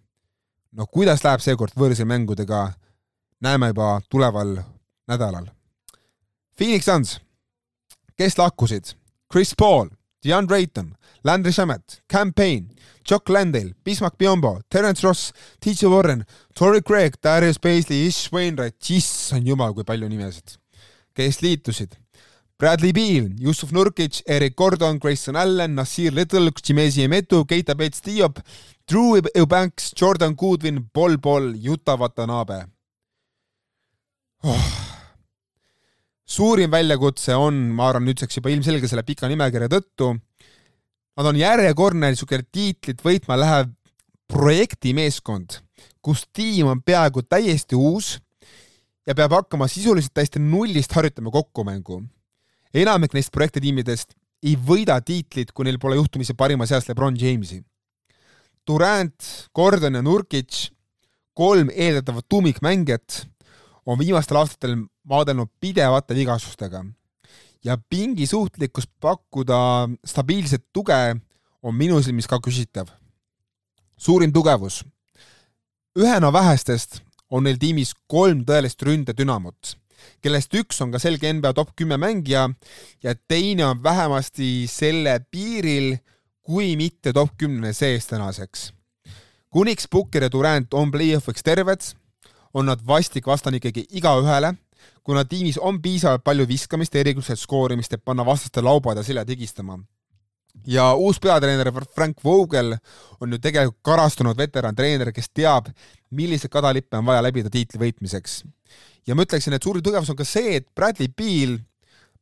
[0.77, 2.75] no kuidas läheb seekord võõrsil mängudega,
[3.41, 4.59] näeme juba tuleval
[5.09, 5.47] nädalal.
[6.57, 7.21] Phoenix Suns,
[8.19, 8.93] kes lahkusid?
[9.33, 9.89] Chris Paul,
[10.25, 16.83] Deon Drayton, Landry Shamet, Cam Payne, Chuck Landale, Bismarck Biombo, Terence Ross, TJ Warren, Torrey
[16.83, 20.57] Craig, Darius Paisley, Ish Wainwright, issand jumal, kui palju nimesid,
[21.15, 21.95] kes liitusid.
[22.59, 28.41] Bradley Beal, Yusuf Nurkic, Eric Gordon, Grayson Allan, Nasir Little, Chimezi Emetu, Keita Bates-Diop,
[28.89, 32.65] Drew Eubanks, Jordan Goodwin, Paul Paul, Utah Watanabe.
[34.45, 34.73] oh.
[36.25, 40.15] suurim väljakutse on, ma arvan, nüüdseks juba ilmselge selle pika nimekirja tõttu,
[41.17, 43.71] nad on järjekordne niisugune tiitlit võitma lähev
[44.33, 45.61] projektimeeskond,
[46.01, 48.17] kus tiim on peaaegu täiesti uus
[49.07, 52.03] ja peab hakkama sisuliselt täiesti nullist harjutama kokkumängu.
[52.75, 57.63] Enamik neist projektitiimidest ei võida tiitlit, kui neil pole juhtumisi parima seas Lebron Jamesi.
[58.67, 60.69] Durant, Gordon ja Nurkic,
[61.35, 63.27] kolm eeldatavat tuumikmängijat,
[63.87, 64.77] on viimastel aastatel
[65.07, 66.83] maadelnud pidevate vigasustega
[67.67, 71.17] ja pingi suutlikkus pakkuda stabiilset tuge
[71.63, 72.89] on minu silmis ka küsitav.
[73.97, 74.85] suurim tugevus.
[75.99, 77.01] ühena vähestest
[77.31, 79.77] on neil tiimis kolm tõelist ründedünamut,
[80.23, 82.49] kellest üks on ka selge NBA top kümme mängija
[83.03, 85.97] ja teine on vähemasti selle piiril,
[86.43, 88.73] kui mitte top kümne sees tänaseks.
[89.51, 91.83] kuniks Booker ja Durant on play-off'iks terved,
[92.55, 94.55] on nad vastik vastane ikkagi igaühele,
[95.05, 99.79] kuna tiimis on piisavalt palju viskamist eriliselt skoorimist, et panna vastaste laubad ja seljad higistama
[100.67, 102.77] ja uus peatreener Frank Vogel
[103.21, 105.69] on ju tegelikult karastunud veterantreener, kes teab,
[106.11, 108.43] milliseid kadalippe on vaja läbida tiitli võitmiseks.
[109.07, 111.59] Ja ma ütleksin, et suur tugevus on ka see, et Bradley Beal,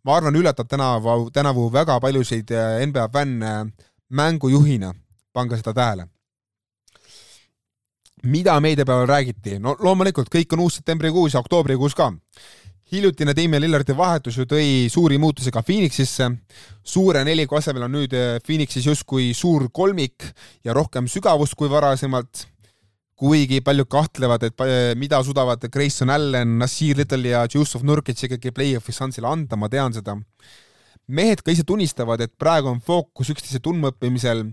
[0.04, 3.54] ma arvan, üllatab tänavu, tänavu väga paljusid äh, NBA fänne
[4.10, 4.92] mängujuhina,
[5.32, 6.08] pange seda tähele.
[8.24, 9.58] mida meediapäeval räägiti?
[9.60, 12.12] no loomulikult kõik on uus septembrikuus ja oktoobrikuus ka
[12.94, 16.30] hiljutine Damien Lillardi vahetus ju tõi suuri muutusi ka Phoenixisse.
[16.84, 20.26] suure neliku asemel on nüüd eh, Phoenixis justkui suur kolmik
[20.64, 22.46] ja rohkem sügavust kui varasemalt.
[23.18, 28.52] Kuigi paljud kahtlevad, et eh, mida suudavad Grayson Allan, Nasir Little ja Yusuf Nurkic ikkagi
[28.54, 30.16] play-off'i šansile anda, ma tean seda.
[31.06, 34.46] mehed ka ise tunnistavad, et praegu on fookus üksteise tundmaõppimisel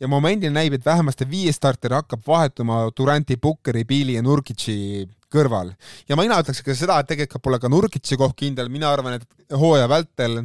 [0.00, 4.76] ja momendil näib, et vähemasti viies starter hakkab vahetuma Duranti, Pukkeri, Pili ja Nurkitši
[5.30, 5.74] kõrval.
[6.08, 9.54] ja mina ütleks ka seda, et tegelikult pole ka Nurkitši koht kindel, mina arvan, et
[9.58, 10.44] hooaja vältel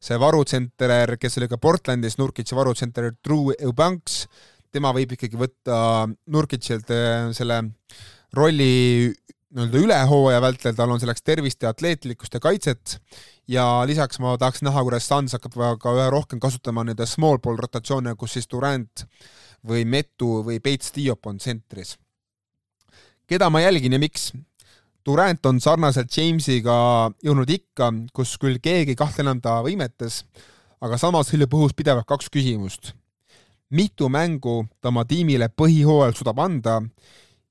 [0.00, 4.26] see varutsenter, kes oli ka Portlandis, Nurkitši varutsenter Drew Eubanks,
[4.76, 5.78] tema võib ikkagi võtta
[6.32, 7.62] Nurkitšilt äh, selle
[8.36, 9.10] rolli
[9.56, 12.98] nii-öelda üle hooaja vältel, tal on selleks tervist ja atleetlikkust ja kaitset
[13.48, 17.58] ja lisaks ma tahaks näha, kuidas Suns hakkab ka üha rohkem kasutama nii-öelda small ball
[17.60, 19.06] rotatsioone, kus siis Durant
[19.66, 21.96] või Metu või Peits Diop on tsentris
[23.30, 24.30] keda ma jälgin ja miks?
[25.06, 26.76] Durant on sarnaselt Jamesiga
[27.22, 30.24] jõudnud ikka, kus küll keegi ei kahtle enam ta võimetes,
[30.82, 32.90] aga samas hõljub õhus pidevalt kaks küsimust.
[33.70, 36.80] Mitu mängu ta oma tiimile põhihooajal suudab anda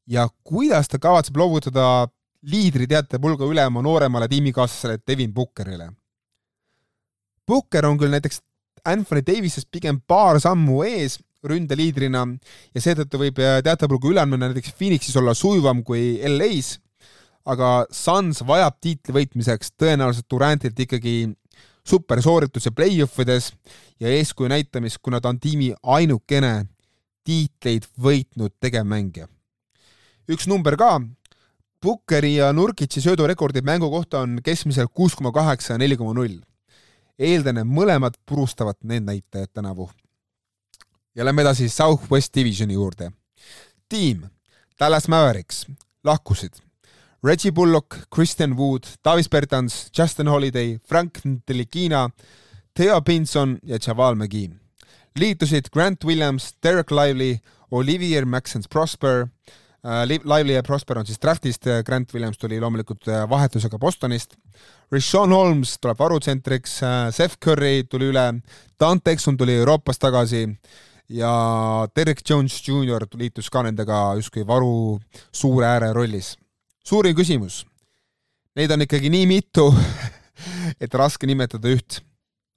[0.07, 2.07] ja kuidas ta kavatseb loovutada
[2.45, 5.89] liidri teatepulga üle oma nooremale tiimikaaslasele Devin Bookerile?
[7.47, 8.41] Booker on küll näiteks
[8.85, 12.23] Anthony Davisest pigem paar sammu ees ründeliidrina
[12.73, 16.79] ja seetõttu võib äh, teatepulga üleandmine näiteks Phoenixis olla sujuvam kui LA-s,
[17.45, 21.15] aga Suns vajab tiitli võitmiseks tõenäoliselt Durantilt ikkagi
[21.87, 23.53] supersoorituse play-offides
[23.99, 26.65] ja eeskuju näitamist, kuna ta on tiimi ainukene
[27.23, 29.27] tiitleid võitnud tegevmängija.
[30.29, 31.01] üks number ka,
[31.81, 36.39] Bookeri ja Nurkitsi söödurekordid mängu kohta on keskmiselt kuus koma kaheksa ja neli koma null.
[37.19, 39.89] eeldan, et mõlemad purustavad need näitajad tänavu
[41.15, 43.11] ja lähme edasi Southwest Divisioni juurde.
[43.89, 44.25] tiim
[44.79, 45.65] Dallas Mavericks
[46.03, 46.64] lahkusid
[47.25, 52.09] Reggie Bullock, Christian Wood, Davis Bertans, Justin Holiday, Frank Delikina,
[52.73, 54.49] Theo Pinson ja Javal McGee.
[55.15, 57.39] liitusid Grant Williams, Derek Lively,
[57.71, 59.27] Olivier Maxence Prosper
[59.83, 64.35] äh,, Lively ja Prosper on siis draftist, Grant Williams tuli loomulikult äh, vahetusega Bostonist,
[64.91, 68.33] Rishon Holmes tuleb varutsentriks äh,, Seth Curry tuli üle,
[68.79, 70.57] Dante Exum tuli Euroopast tagasi äh,,
[71.09, 74.99] ja Derek Jones Jr liitus ka nendega justkui varu
[75.31, 76.35] suure ääre rollis.
[76.85, 77.63] Suurim küsimus.
[78.55, 79.69] Neid on ikkagi nii mitu,
[80.83, 82.01] et raske nimetada üht.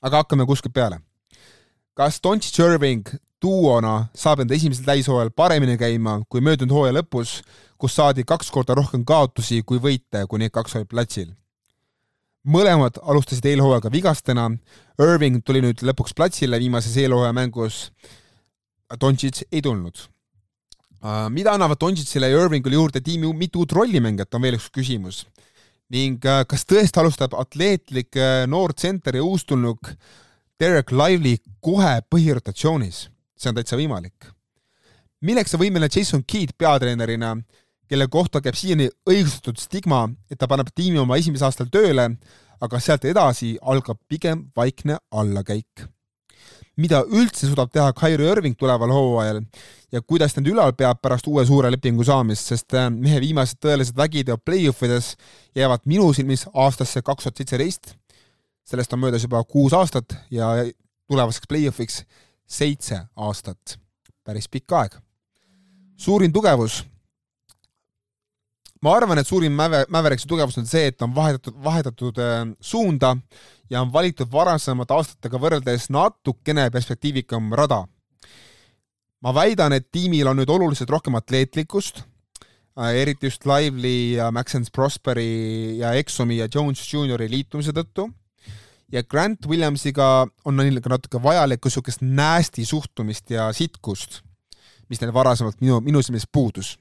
[0.03, 1.01] aga hakkame kuskilt peale.
[1.95, 3.09] kas Doncic Irving
[3.43, 7.41] duona saab enda esimesel täishooajal paremini käima kui möödunud hooaja lõpus,
[7.79, 11.35] kus saadi kaks korda rohkem kaotusi kui võite, kui need kaks olid platsil?
[12.49, 14.47] mõlemad alustasid eelhooajaga vigastena,
[15.03, 17.89] Irving tuli nüüd lõpuks platsile viimases eelhooaja mängus
[19.01, 19.99] Doncic ei tulnud.
[20.99, 25.27] Äh, mida annavad Doncicile ja Irvingule juurde tiimi mitu uut rollimängijat, on veel üks küsimus.
[25.89, 29.93] ning äh, kas tõesti alustab atleetlik äh, noor tsenter ja uustulnuk
[30.61, 33.09] Derek Lively kohe põhirotatsioonis?
[33.39, 34.27] see on täitsa võimalik.
[35.23, 37.37] milleks on võimeline Jason Keat peatreenerina,
[37.87, 42.11] kelle kohta käib siiani õigustatud stigma, et ta paneb tiimi oma esimesel aastal tööle,
[42.61, 45.87] aga sealt edasi algab pigem vaikne allakäik
[46.79, 49.41] mida üldse suudab teha Kyrie Irving tuleval hooajal
[49.93, 53.59] ja kuidas ta end ülal peab pärast uue suure lepingu saamist, sest äh, mehe viimased
[53.65, 55.15] tõelised vägiteod play-offides
[55.59, 57.95] jäävad minu silmis aastasse kaks tuhat seitseteist.
[58.69, 60.53] sellest on möödas juba kuus aastat ja
[61.09, 62.03] tulevaseks play-offiks
[62.47, 63.79] seitse aastat.
[64.25, 64.95] päris pikk aeg.
[65.97, 66.85] suurim tugevus
[68.83, 73.17] ma arvan, et suurim Mäve, Mäveriksi tugevus on see, et on vahetatud, vahetatud äh, suunda
[73.71, 77.85] ja on valitud varasemate aastatega võrreldes natukene perspektiivikam rada.
[79.21, 82.05] ma väidan, et tiimil on nüüd oluliselt rohkem atleetlikkust,
[82.79, 88.09] äh, eriti just Lively ja Maxence Prosperi ja Exumi ja Jones Juniori liitumise tõttu
[88.93, 94.23] ja Grant Williamsiga on neil ka natuke vajalikku niisugust näästi suhtumist ja sitkust,
[94.89, 96.77] mis neil varasemalt minu, minu silmis puudus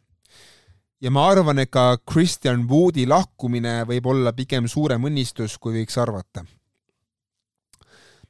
[1.01, 5.97] ja ma arvan, et ka Christian Woodi lahkumine võib olla pigem suurem õnnistus, kui võiks
[6.01, 6.45] arvata.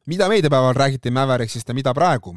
[0.07, 2.35] Mida meediapäeval räägiti Mavericksist ja mida praegu?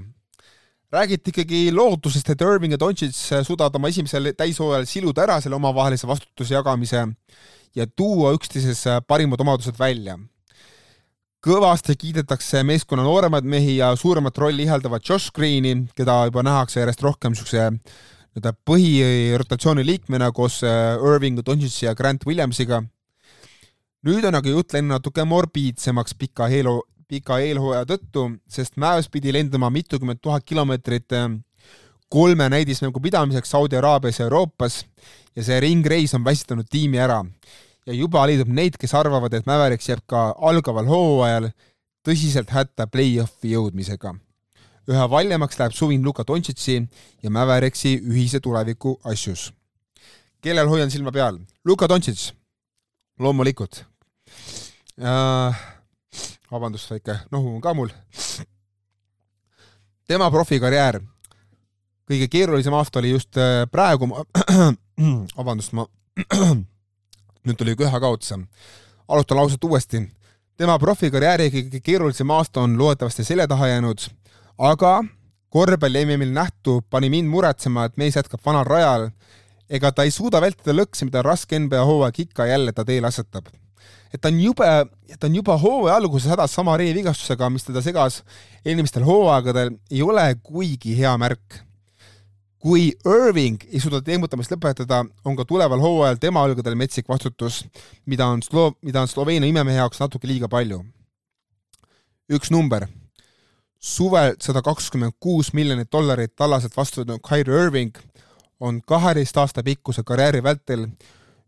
[0.90, 3.14] räägiti ikkagi lootusest, et Irving ja Doncic
[3.46, 7.04] suudavad oma esimesel täishooajal siluda ära selle omavahelise vastutuse jagamise
[7.74, 10.18] ja tuua üksteises parimad omadused välja.
[11.40, 17.02] kõvasti kiidetakse meeskonna nooremaid mehi ja suuremat rolli ihaldavat Josh Greeni, keda juba nähakse järjest
[17.02, 22.82] rohkem niisuguse nii-öelda põhirotatsiooni liikmena koos äh, Irving, Doncic ja Grant Williamsiga.
[24.04, 29.32] nüüd on aga jutt läinud natuke morbiidsemaks pika eelo, pika eelhooaja tõttu, sest Mavs pidi
[29.34, 31.26] lendama mitukümmend tuhat kilomeetrit äh,
[32.10, 34.84] kolme näidismängu pidamiseks Saudi Araabias ja Euroopas
[35.36, 37.24] ja see ringreis on väsitanud tiimi ära.
[37.86, 41.50] ja juba leidub neid, kes arvavad, et Mavericks jääb ka algaval hooajal
[42.06, 44.14] tõsiselt hätta play-off'i jõudmisega
[44.90, 46.76] üha valjemaks läheb suvin Luka Dontšitsi
[47.22, 49.52] ja Mäveriksi ühise tuleviku asjus.
[50.40, 51.38] kellel hoian silma peal?
[51.64, 52.32] Luka Dontšits,
[53.18, 53.84] loomulikult
[54.98, 55.79] äh,.
[56.50, 57.88] Vabandust, väike nohu on ka mul.
[60.08, 61.00] tema profikarjäär,
[62.10, 64.08] kõige keerulisem aasta oli just äh, praegu,
[65.38, 65.86] vabandust, ma
[67.46, 68.38] nüüd tuli köha ka otsa.
[69.08, 70.08] alustan lauset uuesti.
[70.56, 74.10] tema profikarjääri kõige keerulisem aasta on loodetavasti selja taha jäänud
[74.60, 75.00] aga
[75.48, 79.08] korvpalli MM-il nähtu pani mind muretsema, et mees jätkab vanal rajal
[79.70, 83.46] ega ta ei suuda vältida lõksi, mida raske NBA hooaeg ikka jälle ta teele asetab.
[84.14, 84.68] Et ta on jube,
[85.18, 88.20] ta on juba hooaja alguses hädas sama reevigastusega, mis teda segas
[88.64, 91.60] eelmistel hooaegadel, ei ole kuigi hea märk.
[92.60, 97.62] kui Irving ei suuda teemutamist lõpetada, on ka tuleval hooajal tema õlgadel metsik vastutus,
[98.04, 100.84] mida on Slo-, mida on Sloveenia imemehe jaoks natuke liiga palju.
[102.30, 102.84] üks number
[103.80, 107.96] suvel sada kakskümmend kuus miljonit dollarit tallaselt vastu võtnud Kyrie Irving
[108.60, 110.86] on kaheteist aasta pikkuse karjääri vältel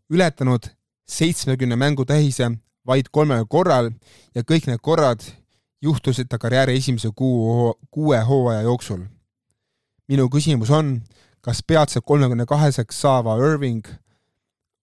[0.09, 0.65] ületanud
[1.07, 2.51] seitsmekümne mängu tähise
[2.87, 3.91] vaid kolmel korral
[4.35, 5.23] ja kõik need korrad
[5.81, 9.03] juhtusid ta karjääri esimese kuu, kuue hooaja jooksul.
[10.07, 11.01] minu küsimus on,
[11.41, 13.87] kas peatselt kolmekümne kaheseks saava Irving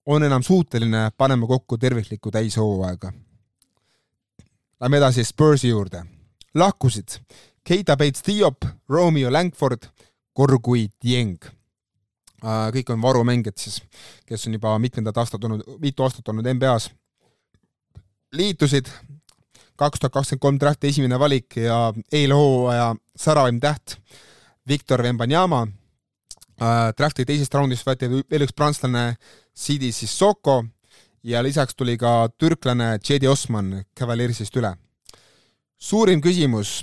[0.06, 3.12] on enam suuteline panema kokku terviklikku täishooaega?
[4.80, 6.04] Lähme edasi Spursi juurde
[6.54, 7.20] lahkusid
[7.64, 9.86] Keita Bates Diop, Romeo Langford,
[10.32, 11.38] Korgui Dieng.
[12.40, 13.80] Äh, kõik on varumängijad siis,
[14.26, 16.90] kes on juba mitmendat aastat olnud, mitu aastat olnud NBA-s.
[18.32, 18.88] liitusid
[19.76, 23.96] kaks tuhat kakskümmend kolm drafti esimene valik ja eelhooaja säravaim täht
[24.68, 25.66] Viktor Vembanyama.
[26.60, 29.16] Äh, drafti teisest raundist võeti veel üks prantslane
[29.54, 30.62] Sidi Sissoko
[31.22, 34.76] ja lisaks tuli ka türklane Jedi Osman Cavaliersist üle
[35.80, 36.80] suurim küsimus,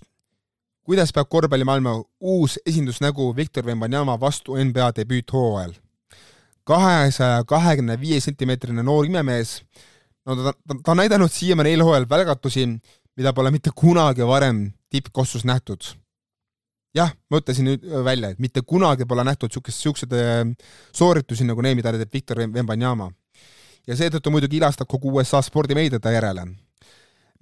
[0.88, 1.98] kuidas peab korvpallimaailma
[2.32, 5.74] uus esindusnägu Viktor Vembanyama vastu NBA debüüthooajal?
[6.68, 9.62] kahesaja kahekümne viie sentimeetrine noor imemees,
[10.28, 12.66] no ta, ta, ta on näidanud siiamaani eelhooajal välgatusi,
[13.20, 15.94] mida pole mitte kunagi varem tippkossus nähtud.
[16.96, 21.64] jah, ma ütlesin nüüd välja, et mitte kunagi pole nähtud niisugust, niisuguseid äh, sooritusi nagu
[21.64, 23.12] need, mida teeb Viktor Vembanyama.
[23.88, 26.48] ja seetõttu muidugi ilastab kogu USA spordimeedia ta järele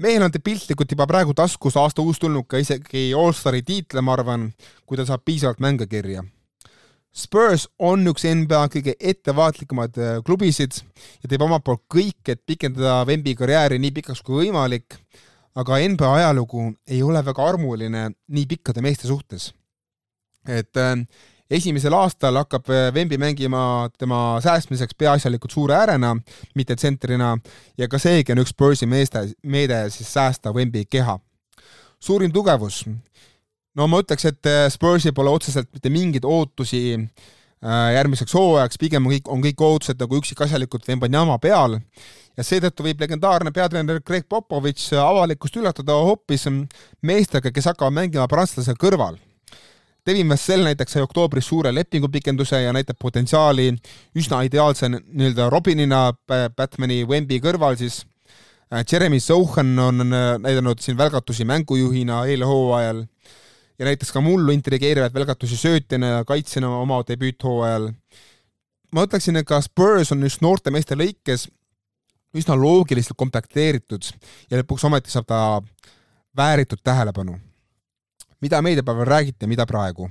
[0.01, 4.49] mehel on piltlikult juba praegu taskus aasta uustulnuka isegi allstari tiitle, ma arvan,
[4.85, 6.23] kui ta saab piisavalt mänge kirja.
[7.15, 10.81] Spurs on üks NBA kõige ettevaatlikumaid äh, klubisid
[11.23, 14.97] ja teeb omalt poolt kõik, et pikendada Wembi karjääri nii pikaks kui võimalik,
[15.55, 19.53] aga NBA ajalugu ei ole väga armuline nii pikkade meeste suhtes.
[20.45, 20.99] et äh,
[21.51, 26.15] esimesel aastal hakkab Vembi mängima tema säästmiseks peaasjalikult suure äärena,
[26.55, 27.35] mitte tsentrina,
[27.77, 31.19] ja ka seegi on üks Spursi meeste, meede siis säästa Vembi keha.
[31.99, 32.85] suurim tugevus?
[33.75, 36.95] no ma ütleks, et Spursil pole otseselt mitte mingeid ootusi
[37.65, 41.79] järgmiseks hooajaks, pigem on kõik, on kõik ootused nagu üksikasjalikult Vembanyama peal
[42.35, 46.47] ja seetõttu võib legendaarne peatreener Greg Popovitš avalikkust üllatada hoopis
[47.01, 49.17] meestega, kes hakkavad mängima prantslase kõrval.
[50.05, 53.71] Devin Vassell näiteks sai oktoobris suure lepingupikenduse ja näitab potentsiaali
[54.15, 56.11] üsna ideaalse nii-öelda Robinina
[56.55, 58.03] Batmani Wemby kõrval siis.
[58.91, 60.03] Jeremy Sohan on
[60.41, 63.03] näidanud siin välgatusi mängujuhina eelhooajal
[63.79, 67.91] ja näiteks ka mullu intrigeerivaid välgatusi söötjana ja kaitsjana oma debüüthooajal.
[68.91, 71.49] ma ütleksin, et ka Spurs on just noorte meeste lõikes
[72.35, 74.11] üsna loogiliselt komplekteeritud
[74.51, 75.39] ja lõpuks ometi saab ta
[76.37, 77.39] vääritud tähelepanu.
[78.45, 80.09] Mida meediapäeval räägiti mida praegu?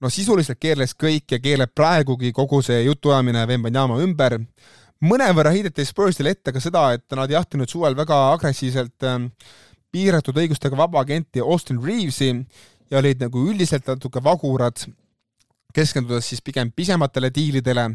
[0.00, 4.38] no sisuliselt keerles kõik ja keerleb praegugi kogu see jutuajamine Vembanyama ümber.
[5.04, 9.26] mõnevõrra heideti Spursile ette ka seda, et nad jahtinud suvel väga agressiivselt ähm,
[9.92, 12.30] piiratud õigustega vaba agenti Austin Reavesi
[12.90, 14.86] ja olid nagu üldiselt natuke vagurad,
[15.74, 17.88] keskendudes siis pigem pisematele diilidele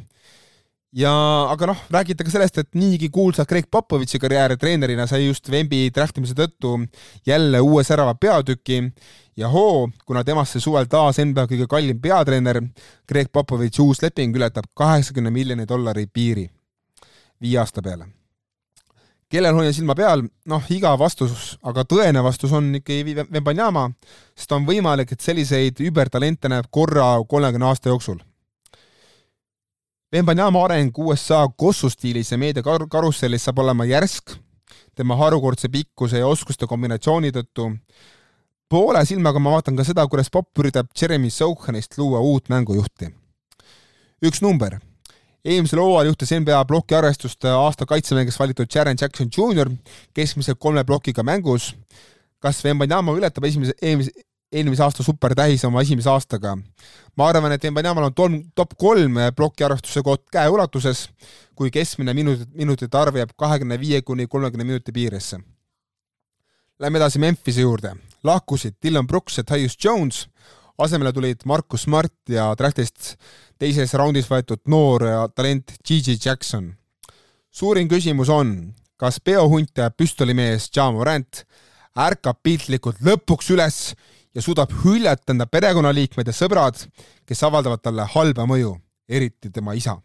[0.92, 1.12] ja
[1.52, 5.90] aga noh, räägiti ka sellest, et niigi kuulsa Greg Popovitši karjäär treenerina sai just Vembi
[5.94, 6.76] trahtimise tõttu
[7.26, 8.82] jälle uue särava peatüki.
[9.38, 12.62] Ja hoo, kuna temast sai suvel taas NBA kõige kallim peatreener,
[13.08, 16.50] Greg Popovitši uus leping ületab kaheksakümne miljoni dollari piiri
[17.42, 18.10] viie aasta peale.
[19.30, 23.92] kellel hoian silma peal, noh, iga vastus, aga tõene vastus on ikkagi Vembanyama,
[24.36, 28.18] sest on võimalik, et selliseid übertalente näeb korra kolmekümne aasta jooksul
[30.10, 34.32] Wembanyama areng USA kossu stiilis ja meedia kar-, karussellis saab olema järsk
[34.97, 37.68] tema harukordse pikkuse ja oskuste kombinatsiooni tõttu.
[38.70, 43.12] poole silmaga ma vaatan ka seda, kuidas Pop üritab Jeremy Sohanist luua uut mängujuhti.
[44.26, 44.80] üks number.
[45.45, 49.70] eelmisel hooajal juhtis NBA plokiarvestust aasta kaitsemängiks valitud Jaren Jackson Jr
[50.14, 51.76] keskmiselt kolme plokiga mängus.
[52.39, 54.12] kas Wembanyama ületab esimese, eelmise,
[54.52, 56.58] eelmise aasta supertähis oma esimese aastaga.
[57.18, 61.10] ma arvan, et Embanyamal on tol-, top kolm plokiarvestuse koht käeulatuses,
[61.56, 65.39] kui keskmine minutit, minutite arv jääb kahekümne viie kuni kolmekümne minuti piiresse.
[66.80, 67.95] Lähme edasi Memphise juurde.
[68.24, 70.28] lahkusid Dylan Brooks ja Tyus Jones,
[70.78, 73.16] asemele tulid Markus Smart ja draftist
[73.60, 75.04] teises raundis võetud noor
[75.36, 76.76] talent Gigi Jackson.
[77.52, 81.43] suurim küsimus on, kas peohunt ja püstolimees Ja Morant
[81.97, 83.95] ärkab piltlikult lõpuks üles
[84.36, 86.77] ja suudab hüljata enda perekonnaliikmed ja sõbrad,
[87.25, 88.75] kes avaldavad talle halba mõju,
[89.09, 89.97] eriti tema isa.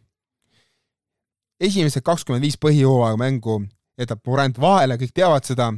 [1.61, 3.63] esimesed kakskümmend viis põhijooaega mängu
[3.99, 5.71] jätab Morant vahele, kõik teavad seda,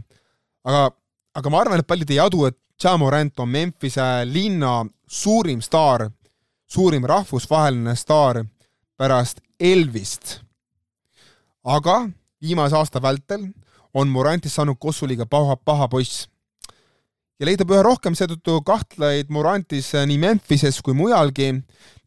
[0.64, 0.90] aga,
[1.34, 6.11] aga ma arvan, et paljud ei adu, et Ja Morant on Memphise linna suurim staar,
[6.68, 8.44] suurim rahvusvaheline staar
[8.97, 10.40] pärast Elvist.
[11.64, 12.09] aga
[12.42, 13.49] viimase aasta vältel
[13.94, 16.28] on Morantist saanud Kossuliga paha, paha poiss
[17.37, 21.51] ja leidub üha rohkem seetõttu kahtlejaid Morantis äh, nii Memphises kui mujalgi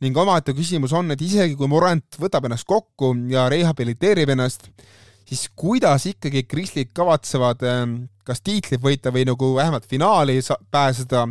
[0.02, 4.70] ning omaette küsimus on, et isegi kui Morant võtab ennast kokku ja rehabiliteerib ennast,
[5.30, 10.40] siis kuidas ikkagi Grizzlid kavatsevad ähm, kas tiitlit võita või nagu vähemalt finaali
[10.72, 11.28] pääseda,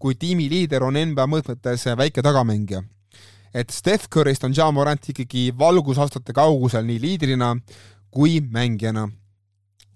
[0.00, 2.82] kui tiimi liider on NBA mõõtmetes väike tagamängija.
[3.54, 7.56] et Steph Curry'st on Ja Morant ikkagi valgusaastate kaugusel nii liidrina
[8.10, 9.10] kui mängijana.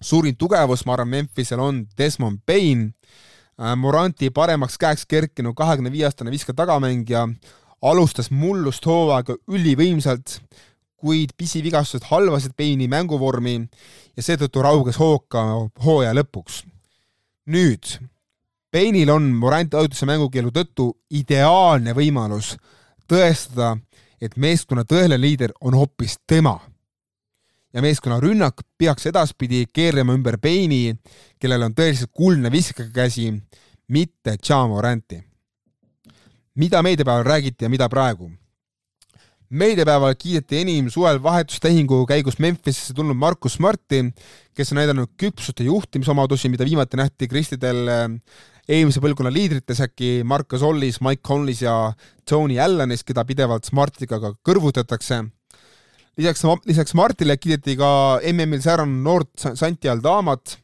[0.00, 2.92] suurim tugevus, ma arvan, Memphisel on Desmond Payne
[3.56, 7.22] Moranti paremaks käeks kerkinud kahekümne viie aastane viske tagamängija
[7.82, 10.40] alustas mullust hooaega ülivõimsalt,
[10.96, 13.56] kuid pisivigastused halvasid Peini mänguvormi
[14.16, 15.44] ja seetõttu rauges hoog ka
[15.84, 16.64] hooaja lõpuks.
[17.46, 17.96] nüüd,
[18.70, 22.56] Peinil on Moranti ajutise mängukeelu tõttu ideaalne võimalus
[23.08, 23.78] tõestada,
[24.20, 26.58] et meeskonna tõeline liider on hoopis tema
[27.76, 30.96] ja meeskonna rünnak peaks edaspidi keerlema ümber Peini,
[31.40, 33.28] kellel on tõeliselt kuldne viskakäsi,
[33.92, 35.22] mitte Ja Moranti.
[36.54, 38.30] mida meediapäeval räägiti ja mida praegu?
[39.50, 44.12] meediapäeval kiideti enim suvel vahetustehingu käigus Memphisesse tulnud Markus Smarti,
[44.54, 48.08] kes on näidanud küpsust ja juhtimisomadusi, mida viimati nähti kristidel eh,
[48.68, 51.92] eelmise põlvkonna liidrites äkki Marcus Ollis, Mike Conleys ja
[52.24, 55.26] Tony Allanis, keda pidevalt Smartiga ka kõrvutatakse
[56.16, 57.90] lisaks, lisaks Martile kiideti ka
[58.32, 60.56] MM-il sääranud noort Santi Aldamat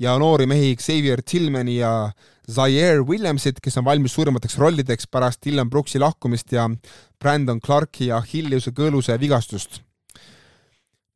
[0.00, 2.10] ja noori mehi Xavier Tillmani ja
[2.50, 6.68] Zaire Williamsit, kes on valmis suuremateks rollideks pärast Dylan Brooksi lahkumist ja
[7.18, 9.82] Brandon Clarki ja Hilliuse kõõluse vigastust.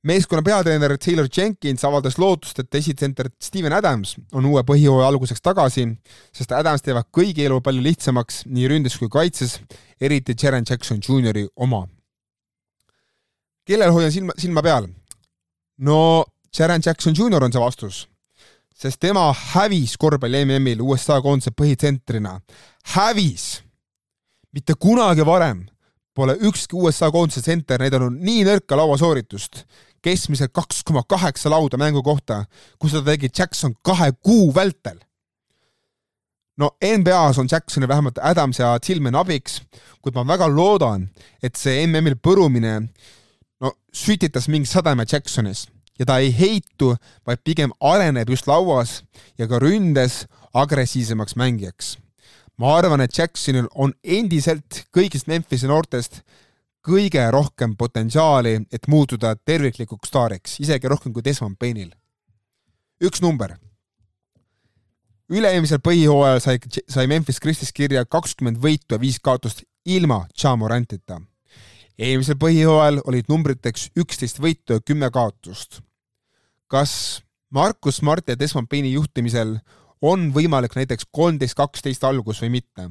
[0.05, 5.87] meeskonna peatreener Taylor Jenkins avaldas lootust, et esitsenter Steven Adams on uue põhijooaja alguseks tagasi,
[6.33, 9.61] sest Adams teevad kõigi elu palju lihtsamaks nii ründes kui kaitses,
[10.01, 11.87] eriti Jaren Jackson Jr oma
[13.67, 14.89] kellel hoian silma, silma peal?
[15.79, 18.05] no Sharon Jackson Jr on see vastus,
[18.75, 22.39] sest tema hävis korvpalli MM-il USA koondise põhitsentrina,
[22.95, 23.63] hävis.
[24.55, 25.65] mitte kunagi varem
[26.15, 29.65] pole ükski USA koondise tsenter näidanud nii nõrka lauasooritust,
[30.05, 32.45] keskmiselt kaks koma kaheksa lauda mängu kohta,
[32.79, 35.01] kui seda tegi Jackson kahe kuu vältel.
[36.57, 39.59] no NBA-s on Jacksonil vähemalt Adams ja Tillman abiks,
[40.03, 41.09] kuid ma väga loodan,
[41.43, 42.77] et see MM-il põrumine
[43.65, 45.67] no sütitas mingi sademe Jacksonis
[45.99, 46.95] ja ta ei heitu,
[47.27, 49.03] vaid pigem areneb just lauas
[49.39, 51.99] ja ka ründes agressiivsemaks mängijaks.
[52.57, 56.21] ma arvan, et Jacksonil on endiselt kõigist Memphise noortest
[56.85, 61.91] kõige rohkem potentsiaali, et muutuda terviklikuks staariks, isegi rohkem kui Desmond Bainil.
[63.03, 63.57] üks number.
[65.29, 66.59] üle-eelmisel põhihooajal sai,
[66.89, 71.21] sai Memphis Christis kirja kakskümmend võitu ja viis kaotust ilma Ja Morantita.
[71.99, 75.81] Eelmisel põhihooajal olid numbriteks üksteist võitu ja kümme kaotust.
[76.69, 79.59] kas Markus Smart ja Desmond Baini juhtimisel
[80.03, 82.91] on võimalik näiteks kolmteist, kaksteist algus või mitte.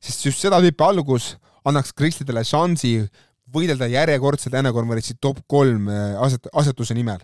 [0.00, 3.06] sest just seda tüüpi algus annaks kristidele šansi
[3.52, 7.20] võidelda järjekordselt Anna Converence'i top kolm äh, aset-, asetuse nimel.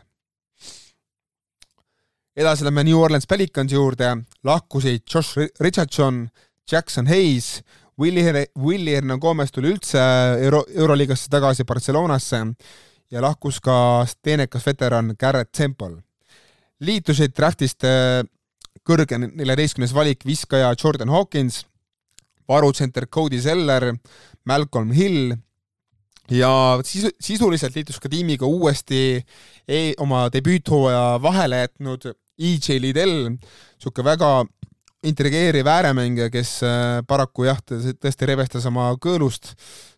[2.39, 4.13] edasi lähme New Orleans Pelicansi juurde,
[4.45, 6.29] lahkusid Josh Richardson,
[6.71, 7.63] Jackson Hayes,
[7.99, 10.01] Willie, Willie Hernan-Gomez tuli üldse
[10.45, 12.45] Euro, Euroliigasse tagasi Barcelonasse
[13.11, 16.03] ja lahkus ka teenekas veteran Garrett Temple.
[16.81, 18.23] liitusid draftist äh,
[18.87, 21.65] kõrge neljateistkümnes valik viskaja Jordan Hawkins,
[22.49, 23.91] varutsenter Cody Zeller,
[24.45, 25.35] Malcolm Hill
[26.31, 29.19] ja sisu, sisuliselt liitus ka tiimiga uuesti
[29.69, 34.31] e oma debüüthooaja vahele jätnud EJ Liddell, niisugune väga
[35.07, 39.53] intrigeeriv ääremängija, kes äh, paraku jah, tõesti rebestas oma kõõlust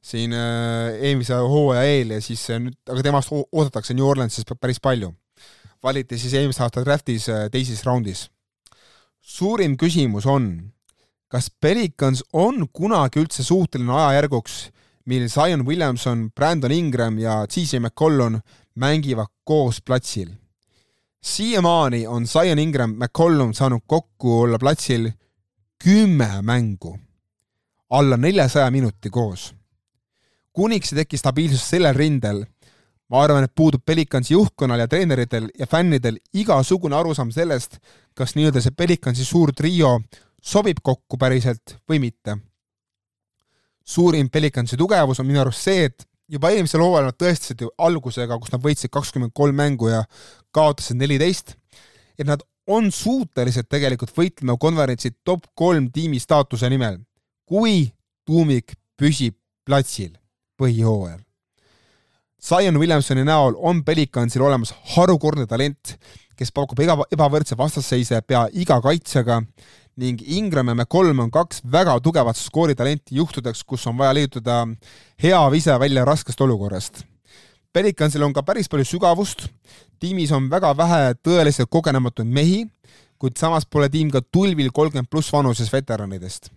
[0.05, 4.80] siin äh, eelmise hooaja eel ja siis äh, nüüd, aga temast oodatakse New Orleansis päris
[4.80, 5.14] palju.
[5.82, 8.28] valiti siis eelmise aasta draftis teises raundis
[9.20, 10.72] suurim küsimus on,
[11.30, 14.57] kas Pelicans on kunagi üldse suuteline ajajärguks,
[15.07, 18.40] mil Zion Williamson, Brandon Ingram ja CJ McCollum
[18.74, 20.39] mängivad koos platsil.
[21.22, 25.10] Siiamaani on Zion Ingram, McCollum saanud kokku olla platsil
[25.84, 26.98] kümme mängu,
[27.90, 29.54] alla neljasaja minuti koos.
[30.52, 32.44] kuniks ei teki stabiilsust sellel rindel,
[33.08, 37.78] ma arvan, et puudub Pelicansi juhtkonnal ja treeneritel ja fännidel igasugune arusaam sellest,
[38.14, 40.00] kas nii-öelda see Pelicansi suur trio
[40.42, 42.36] sobib kokku päriselt või mitte.
[43.84, 48.39] suurim Pelicansi tugevus on minu arust see, et juba eelmisel hooajal nad tõestasid ju algusega,
[48.39, 50.05] kus nad võitsid kakskümmend kolm mängu ja
[50.55, 51.57] kaotasid neliteist,
[52.18, 57.01] et nad on suutelised tegelikult võitlema konverentsi top kolm tiimi staatuse nimel,
[57.49, 57.89] kui
[58.28, 59.35] tuumik püsib
[59.66, 60.14] platsil
[60.61, 61.20] põhihooajal.
[62.41, 65.97] Zion Williamsoni näol on Pelicansil olemas harukordne talent,
[66.39, 69.43] kes pakub eba, ebavõrdse vastasseise pea iga kaitsjaga
[69.97, 74.66] ning Ingram ja McCollum on kaks väga tugevat skooritalenti juhtudeks, kus on vaja leiutada
[75.22, 77.05] hea vise välja raskest olukorrast.
[77.72, 79.49] Pelicansil on ka päris palju sügavust,
[80.01, 82.64] tiimis on väga vähe tõeliselt kogenematuid mehi,
[83.18, 86.51] kuid samas pole tiim ka tulvil kolmkümmend pluss vanuses veteranidest.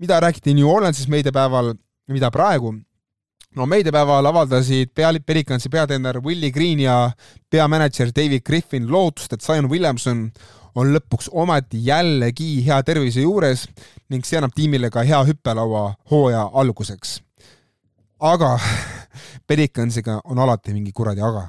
[0.00, 1.74] mida räägiti New Orleansis meediapäeval
[2.08, 2.74] mida praegu,
[3.56, 7.10] no meediapäeval avaldasid pea, Pelicansi peatreener Willie Green ja
[7.50, 10.30] peamänedžer David Griffin lootust, et Zion Williamson
[10.74, 13.66] on lõpuks ometi jällegi hea tervise juures
[14.10, 17.20] ning see annab tiimile ka hea hüppelaua hooaja alguseks.
[18.20, 18.58] aga
[19.48, 21.48] Pelicansiga on alati mingi kuradi aga.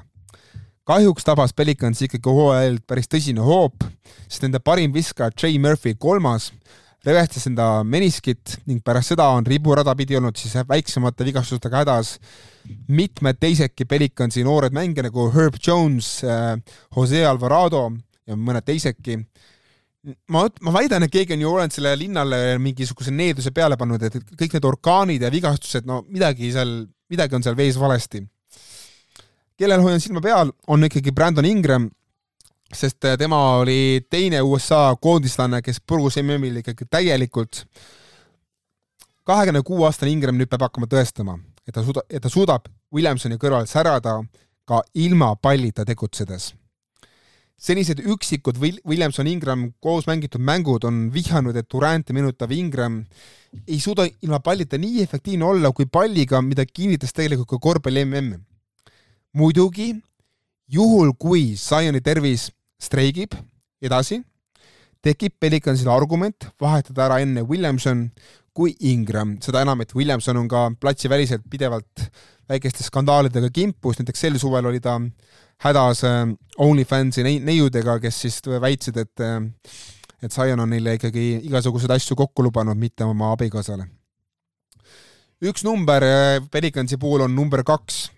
[0.84, 3.84] kahjuks tabas Pelicansi ikkagi hooajal päris tõsine hoop,
[4.28, 6.52] sest nende parim viskaja Jay Murphy kolmas
[7.04, 12.16] revestas enda meniskit ning pärast seda on riburada pidi olnud siis väiksemate vigastustega hädas
[12.88, 16.54] mitmed teisedki Pelicansi noored mängijad nagu Herb Jones äh,,
[16.96, 17.88] Jose Alvarado
[18.26, 19.18] ja mõned teisedki.
[20.28, 24.18] ma, ma väidan, et keegi on ju olnud selle linnale mingisuguse needuse peale pannud, et
[24.34, 28.22] kõik need orkaanid ja vigastused, no midagi seal, midagi on seal vees valesti.
[29.58, 31.90] kellel hoian silma peal, on ikkagi Brandon Ingram
[32.72, 37.64] sest tema oli teine USA koondislane, kes purus MM-il ikkagi täielikult.
[39.24, 41.36] kahekümne kuue aastane Ingram nüüd peab hakkama tõestama,
[41.68, 44.16] et ta suuda, et ta suudab Williamsoni kõrval särada
[44.66, 46.54] ka ilma pallita tegutsedes.
[47.62, 53.04] Senised üksikud Williamson-Ingram koos mängitud mängud on vihjanud, et Durante minutav Ingram
[53.68, 58.34] ei suuda ilma pallita nii efektiivne olla kui palliga, mida kinnitas tegelikult ka korvpalli MM.
[59.32, 59.94] muidugi
[60.68, 62.50] juhul, kui Zioni tervis
[62.82, 63.36] streigib
[63.82, 64.20] edasi,
[65.02, 68.08] tekib Pelicansil argument vahetada ära enne Williamson
[68.54, 72.04] kui Ingram, seda enam, et Williamson on ka platsiväliselt pidevalt
[72.50, 74.98] väikeste skandaalidega kimpus, näiteks sel suvel oli ta
[75.64, 76.26] hädas äh,
[76.58, 79.40] OnlyFansi neiudega, kes siis väitsid, et äh,
[80.22, 83.88] et Zion on neile ikkagi igasuguseid asju kokku lubanud, mitte oma abikaasale.
[85.42, 86.04] üks number
[86.50, 88.10] Pelicansi puhul on number kaks.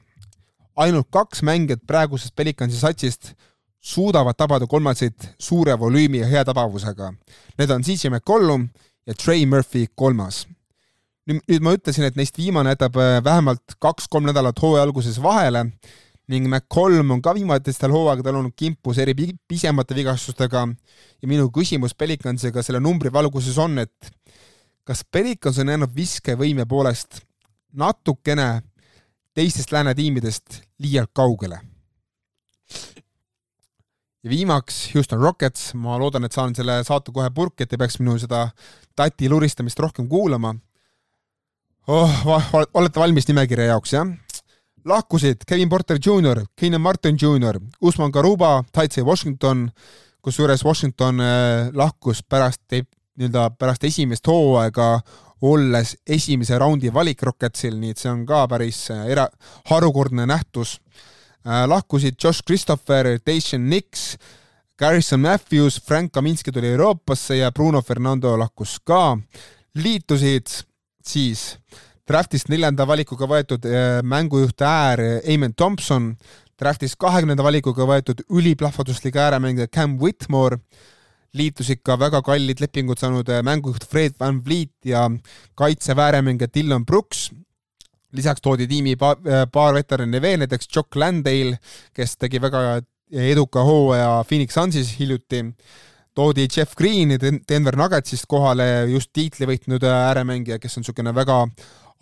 [0.76, 3.32] ainult kaks mängijat praegusest Pelicansi satsist
[3.80, 7.12] suudavad tabada kolmaseid suure volüümi ja hea tabavusega.
[7.59, 8.68] Need on CJ McCollum
[9.07, 10.44] ja Trey Murphy kolmas.
[11.24, 15.70] nüüd, ma ütlesin, et neist viimane jätab vähemalt kaks-kolm nädalat hooaja alguses vahele
[16.28, 19.14] ning McCollum on ka viimatistel hooaegadel olnud kimpus eri
[19.48, 20.66] pisemate vigastustega
[21.22, 24.12] ja minu küsimus Pelicansiga selle numbri valguses on, et
[24.84, 27.22] kas Pelicans on jäänud viskevõime poolest
[27.72, 28.62] natukene
[29.34, 31.61] teistest lääne tiimidest liialt kaugele?
[34.25, 37.99] Ja viimaks Houston Rockets, ma loodan, et saan selle saate kohe purki, et ei peaks
[38.01, 38.47] minu seda
[38.97, 40.55] tati luristamist rohkem kuulama
[41.89, 42.22] oh,.
[42.75, 44.09] olete valmis nimekirja jaoks, jah?
[44.85, 49.70] lahkusid Kevin Porter Jr, Keenan Martin Jr, Usman Garuba, Taitsei Washington,
[50.22, 54.99] kusjuures Washington äh, lahkus pärast, nii-öelda pärast esimest hooaega
[55.45, 59.29] olles esimese raundi valik Rocketsil, nii et see on ka päris äh, era-,
[59.70, 60.79] harukordne nähtus.
[61.45, 64.16] Äh, lahkusid Josh Christopher, Dacian Nix,
[64.78, 69.18] Garrison Matthews, Frank Kaminski tuli Euroopasse ja Bruno Fernando lahkus ka.
[69.74, 70.47] liitusid
[71.05, 71.59] siis
[72.09, 76.14] draftist neljanda valikuga võetud äh, mängujuht äär Eamon Thompson,
[76.57, 80.62] draftist kahekümnenda valikuga võetud üliplahvatuslik ääremängija Cam Whitmore,
[81.34, 85.11] liitusid ka väga kallid lepingud saanud äh, mängujuht Fred Van Vliet ja
[85.61, 87.34] kaitseväe ääremängija Dylan Brooks.
[88.15, 91.59] Lisaks toodi tiimi paar, äh, paar veterani veel, näiteks Jock Landale,
[91.95, 95.45] kes tegi väga eduka hooaja Phoenix Sunsis hiljuti.
[96.15, 97.11] Toodi Jeff Green
[97.49, 101.41] Denver Nuggetsist kohale, just tiitli võitnud ääremängija, kes on niisugune väga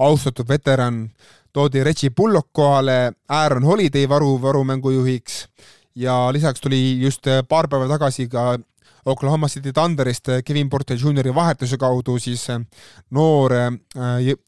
[0.04, 1.06] austatud veteran,
[1.52, 5.46] toodi Reggie Bullock kohale Aaron Holiday varu, varumängujuhiks.
[5.94, 8.58] Ja lisaks tuli just paar päeva tagasi ka
[9.06, 12.46] Oklahoma City Thunderist Kevin Porter Jr vahetuse kaudu siis
[13.10, 13.70] noor äh,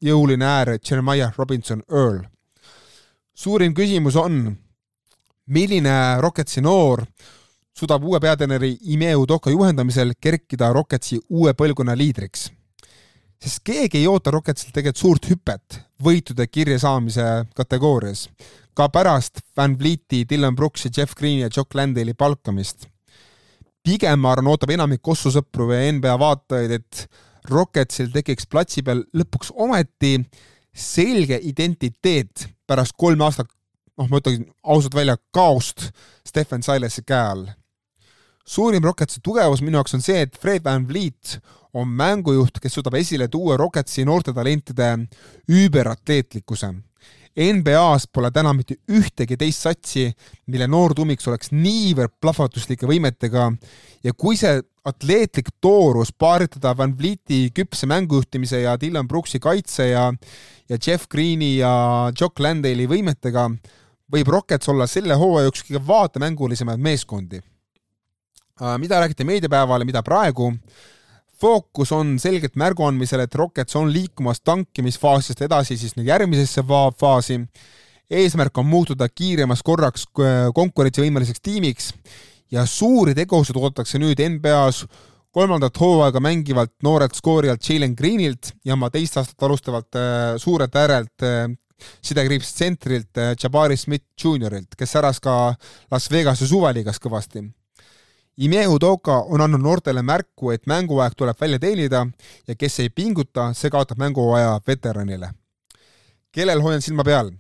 [0.03, 2.23] jõuline äär Jeremiah Robinson Earl.
[3.35, 4.57] suurim küsimus on,
[5.47, 7.03] milline Rocketsi noor
[7.75, 12.51] suudab uue peatreeneri Ime Udoka juhendamisel kerkida Rocketsi uue põlvkonna liidriks
[13.45, 17.27] sest keegi ei oota Rocketsilt tegelikult suurt hüpet võitude kirja saamise
[17.57, 18.29] kategoorias,
[18.75, 22.89] ka pärast Van Vlieti, Dylan Brooksi, Jeff Greeni ja Jock Landale'i palkamist.
[23.85, 27.05] Pigem ma arvan, ootab enamik Kossu sõpru või NBA vaatajaid, et
[27.51, 30.17] Rocketsil tekiks platsi peal lõpuks ometi
[30.75, 33.51] selge identiteet pärast kolme aastat,
[34.01, 35.91] noh, ma ütlen ausalt välja, kaost
[36.27, 37.45] Stephen Silesi käe all.
[38.45, 41.39] suurim Rocketsi tugevus minu jaoks on see, et Fred Van Vliet
[41.75, 44.91] on mängujuht, kes suudab esile tuua Rocketsi noortetalentide
[45.51, 46.73] üüberatleetlikkuse.
[47.35, 50.07] NBA-s pole täna mitte ühtegi teist satsi,
[50.47, 53.49] mille noor tumiks oleks niivõrd plahvatuslike võimetega
[54.05, 60.11] ja kui see atleetlik toorus paaritada Van Vlieti küpse mängujuhtimise ja Dylan Brooksi kaitse ja
[60.69, 63.49] ja Jeff Greeni ja Jock Landale'i võimetega,
[64.13, 67.41] võib Rockets olla selle hooaja üks kõige vaatemängulisemaid meeskondi.
[68.63, 70.53] Äh, mida räägiti meediapäeval ja mida praegu,
[71.45, 76.63] fookus on selgelt märguandmisel, et Rockets on liikumas tankimisfaasist edasi siis nüüd järgmisesse
[77.01, 77.41] faasi.
[78.11, 81.91] eesmärk on muutuda kiiremas korraks äh, konkurentsivõimeliseks tiimiks
[82.53, 84.87] ja suuri tegusid oodatakse nüüd NBA-s
[85.35, 91.27] kolmandat hooaega mängivalt noorelt skoorijalt Jalen Greenilt ja oma teist aastat alustavalt äh, suurelt äärelt
[91.27, 91.51] äh,
[92.01, 95.55] sidekriips tsentrilt Jabari Smith Juniorilt, kes säras ka
[95.91, 97.45] Las Vegase suveliigas kõvasti
[98.37, 102.01] Ime Udoka on andnud noortele märku, et mänguaeg tuleb välja teenida
[102.49, 105.31] ja kes ei pinguta, see kaotab mänguaja veteranile.
[106.33, 107.31] kellel hoian silma peal?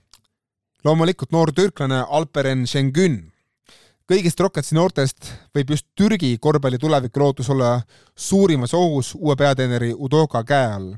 [0.84, 3.32] loomulikult noor türklane Alperen Şengün.
[4.12, 7.80] kõigist Rocketsi noortest võib just Türgi korvpalli tuleviku lootus olla
[8.16, 10.94] suurimas ohus uue peatreeneri Udoka käe all.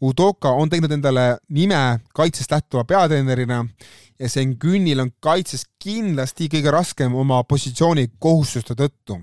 [0.00, 3.64] Udoka on teinud endale nime kaitsest lähtuva peatreenerina
[4.18, 9.18] ja Sengünil on kaitses kindlasti kõige raskem oma positsiooni kohustuste tõttu.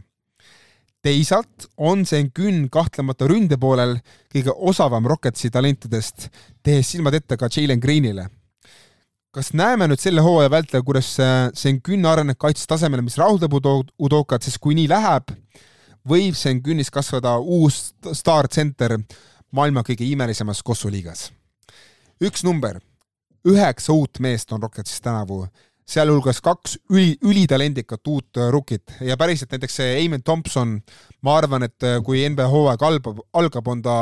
[1.02, 4.00] teisalt on Sengün kahtlemata ründe poolel
[4.34, 6.30] kõige osavam Rocketsi talentidest,
[6.64, 8.30] tehes silmad ette ka Jalen Greenile.
[9.32, 11.18] kas näeme nüüd selle hooaja vältel, kuidas
[11.54, 13.54] Sengün areneb kaitses tasemele, mis rahuldab
[14.00, 15.32] Udokat, sest kui nii läheb,
[16.08, 18.98] võib Sengünist kasvada uus staartsenter
[19.56, 21.32] maailma kõige imelisemas kossuliigas.
[22.22, 22.80] üks number
[23.46, 25.46] üheksa uut meest on Rocketsis tänavu,
[25.86, 30.80] sealhulgas kaks üli, ülitalendikat uut äh, rukit ja päriselt näiteks see Eamon Thompson,
[31.22, 33.98] ma arvan, et äh, kui NBA hooaeg algab, algab, on ta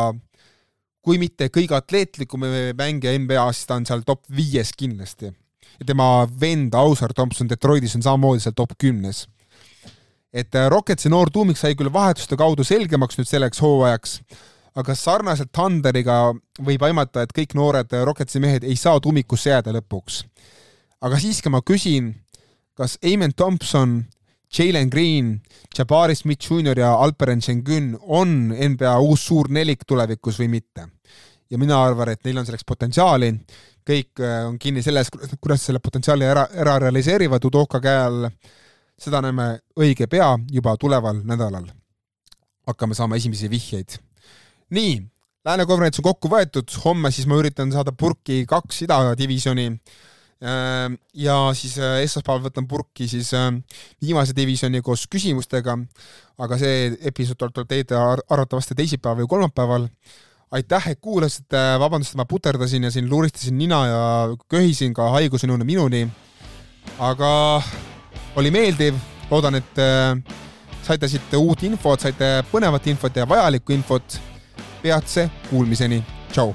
[1.04, 2.46] kui mitte kõige atleetlikum
[2.80, 5.34] mängija NBA-s, ta on seal top viies kindlasti.
[5.80, 9.28] ja tema vend Ausar Thompson Detroitis on samamoodi seal top kümnes.
[10.34, 14.22] et äh, Rocketsi noor tuumik sai küll vahetuste kaudu selgemaks nüüd selleks hooajaks,
[14.76, 16.34] aga sarnaselt Thunderiga
[16.66, 20.24] võib aimata, et kõik noored Rocketsi mehed ei saa tummikusse jääda lõpuks.
[21.02, 22.14] aga siiski ma küsin,
[22.76, 24.06] kas Amen Thompson,
[24.54, 25.42] Jalen Green,
[25.78, 30.88] Jabari Smith Jr ja Alperen Şengün on NBA uus suur nelik tulevikus või mitte?
[31.54, 33.30] ja mina arvan, et neil on selleks potentsiaali,
[33.86, 38.26] kõik äh, on kinni selles, kuidas selle potentsiaali ära, ära realiseerivad Udoka käe all,
[38.98, 41.68] seda näeme õige pea juba tuleval nädalal.
[42.66, 44.00] hakkame saama esimesi vihjeid.
[44.74, 45.02] Nii,
[45.44, 49.66] Lääne konverents on kokku võetud, homme siis ma üritan saada purki kaks idadivisjoni.
[50.44, 53.34] Äh, ja siis äh, esmaspäeval võtan purki siis
[54.00, 55.76] viimase divisjoni koos küsimustega,
[56.40, 58.00] aga see episood tuleb teile
[58.32, 59.90] arvatavasti teisipäeval või kolmapäeval.
[60.54, 64.02] Aitäh, et kuulasite, vabandust, et ma puterdasin ja siin luristasin nina ja
[64.48, 66.08] köhisin ka haigusinune minuni.
[67.00, 67.62] aga
[68.36, 68.96] oli meeldiv,
[69.32, 70.16] loodan, et äh,
[70.84, 74.20] saite siit uut infot, saite põnevat infot ja vajalikku infot.
[74.84, 76.54] Peatse kuulmiseni, tšau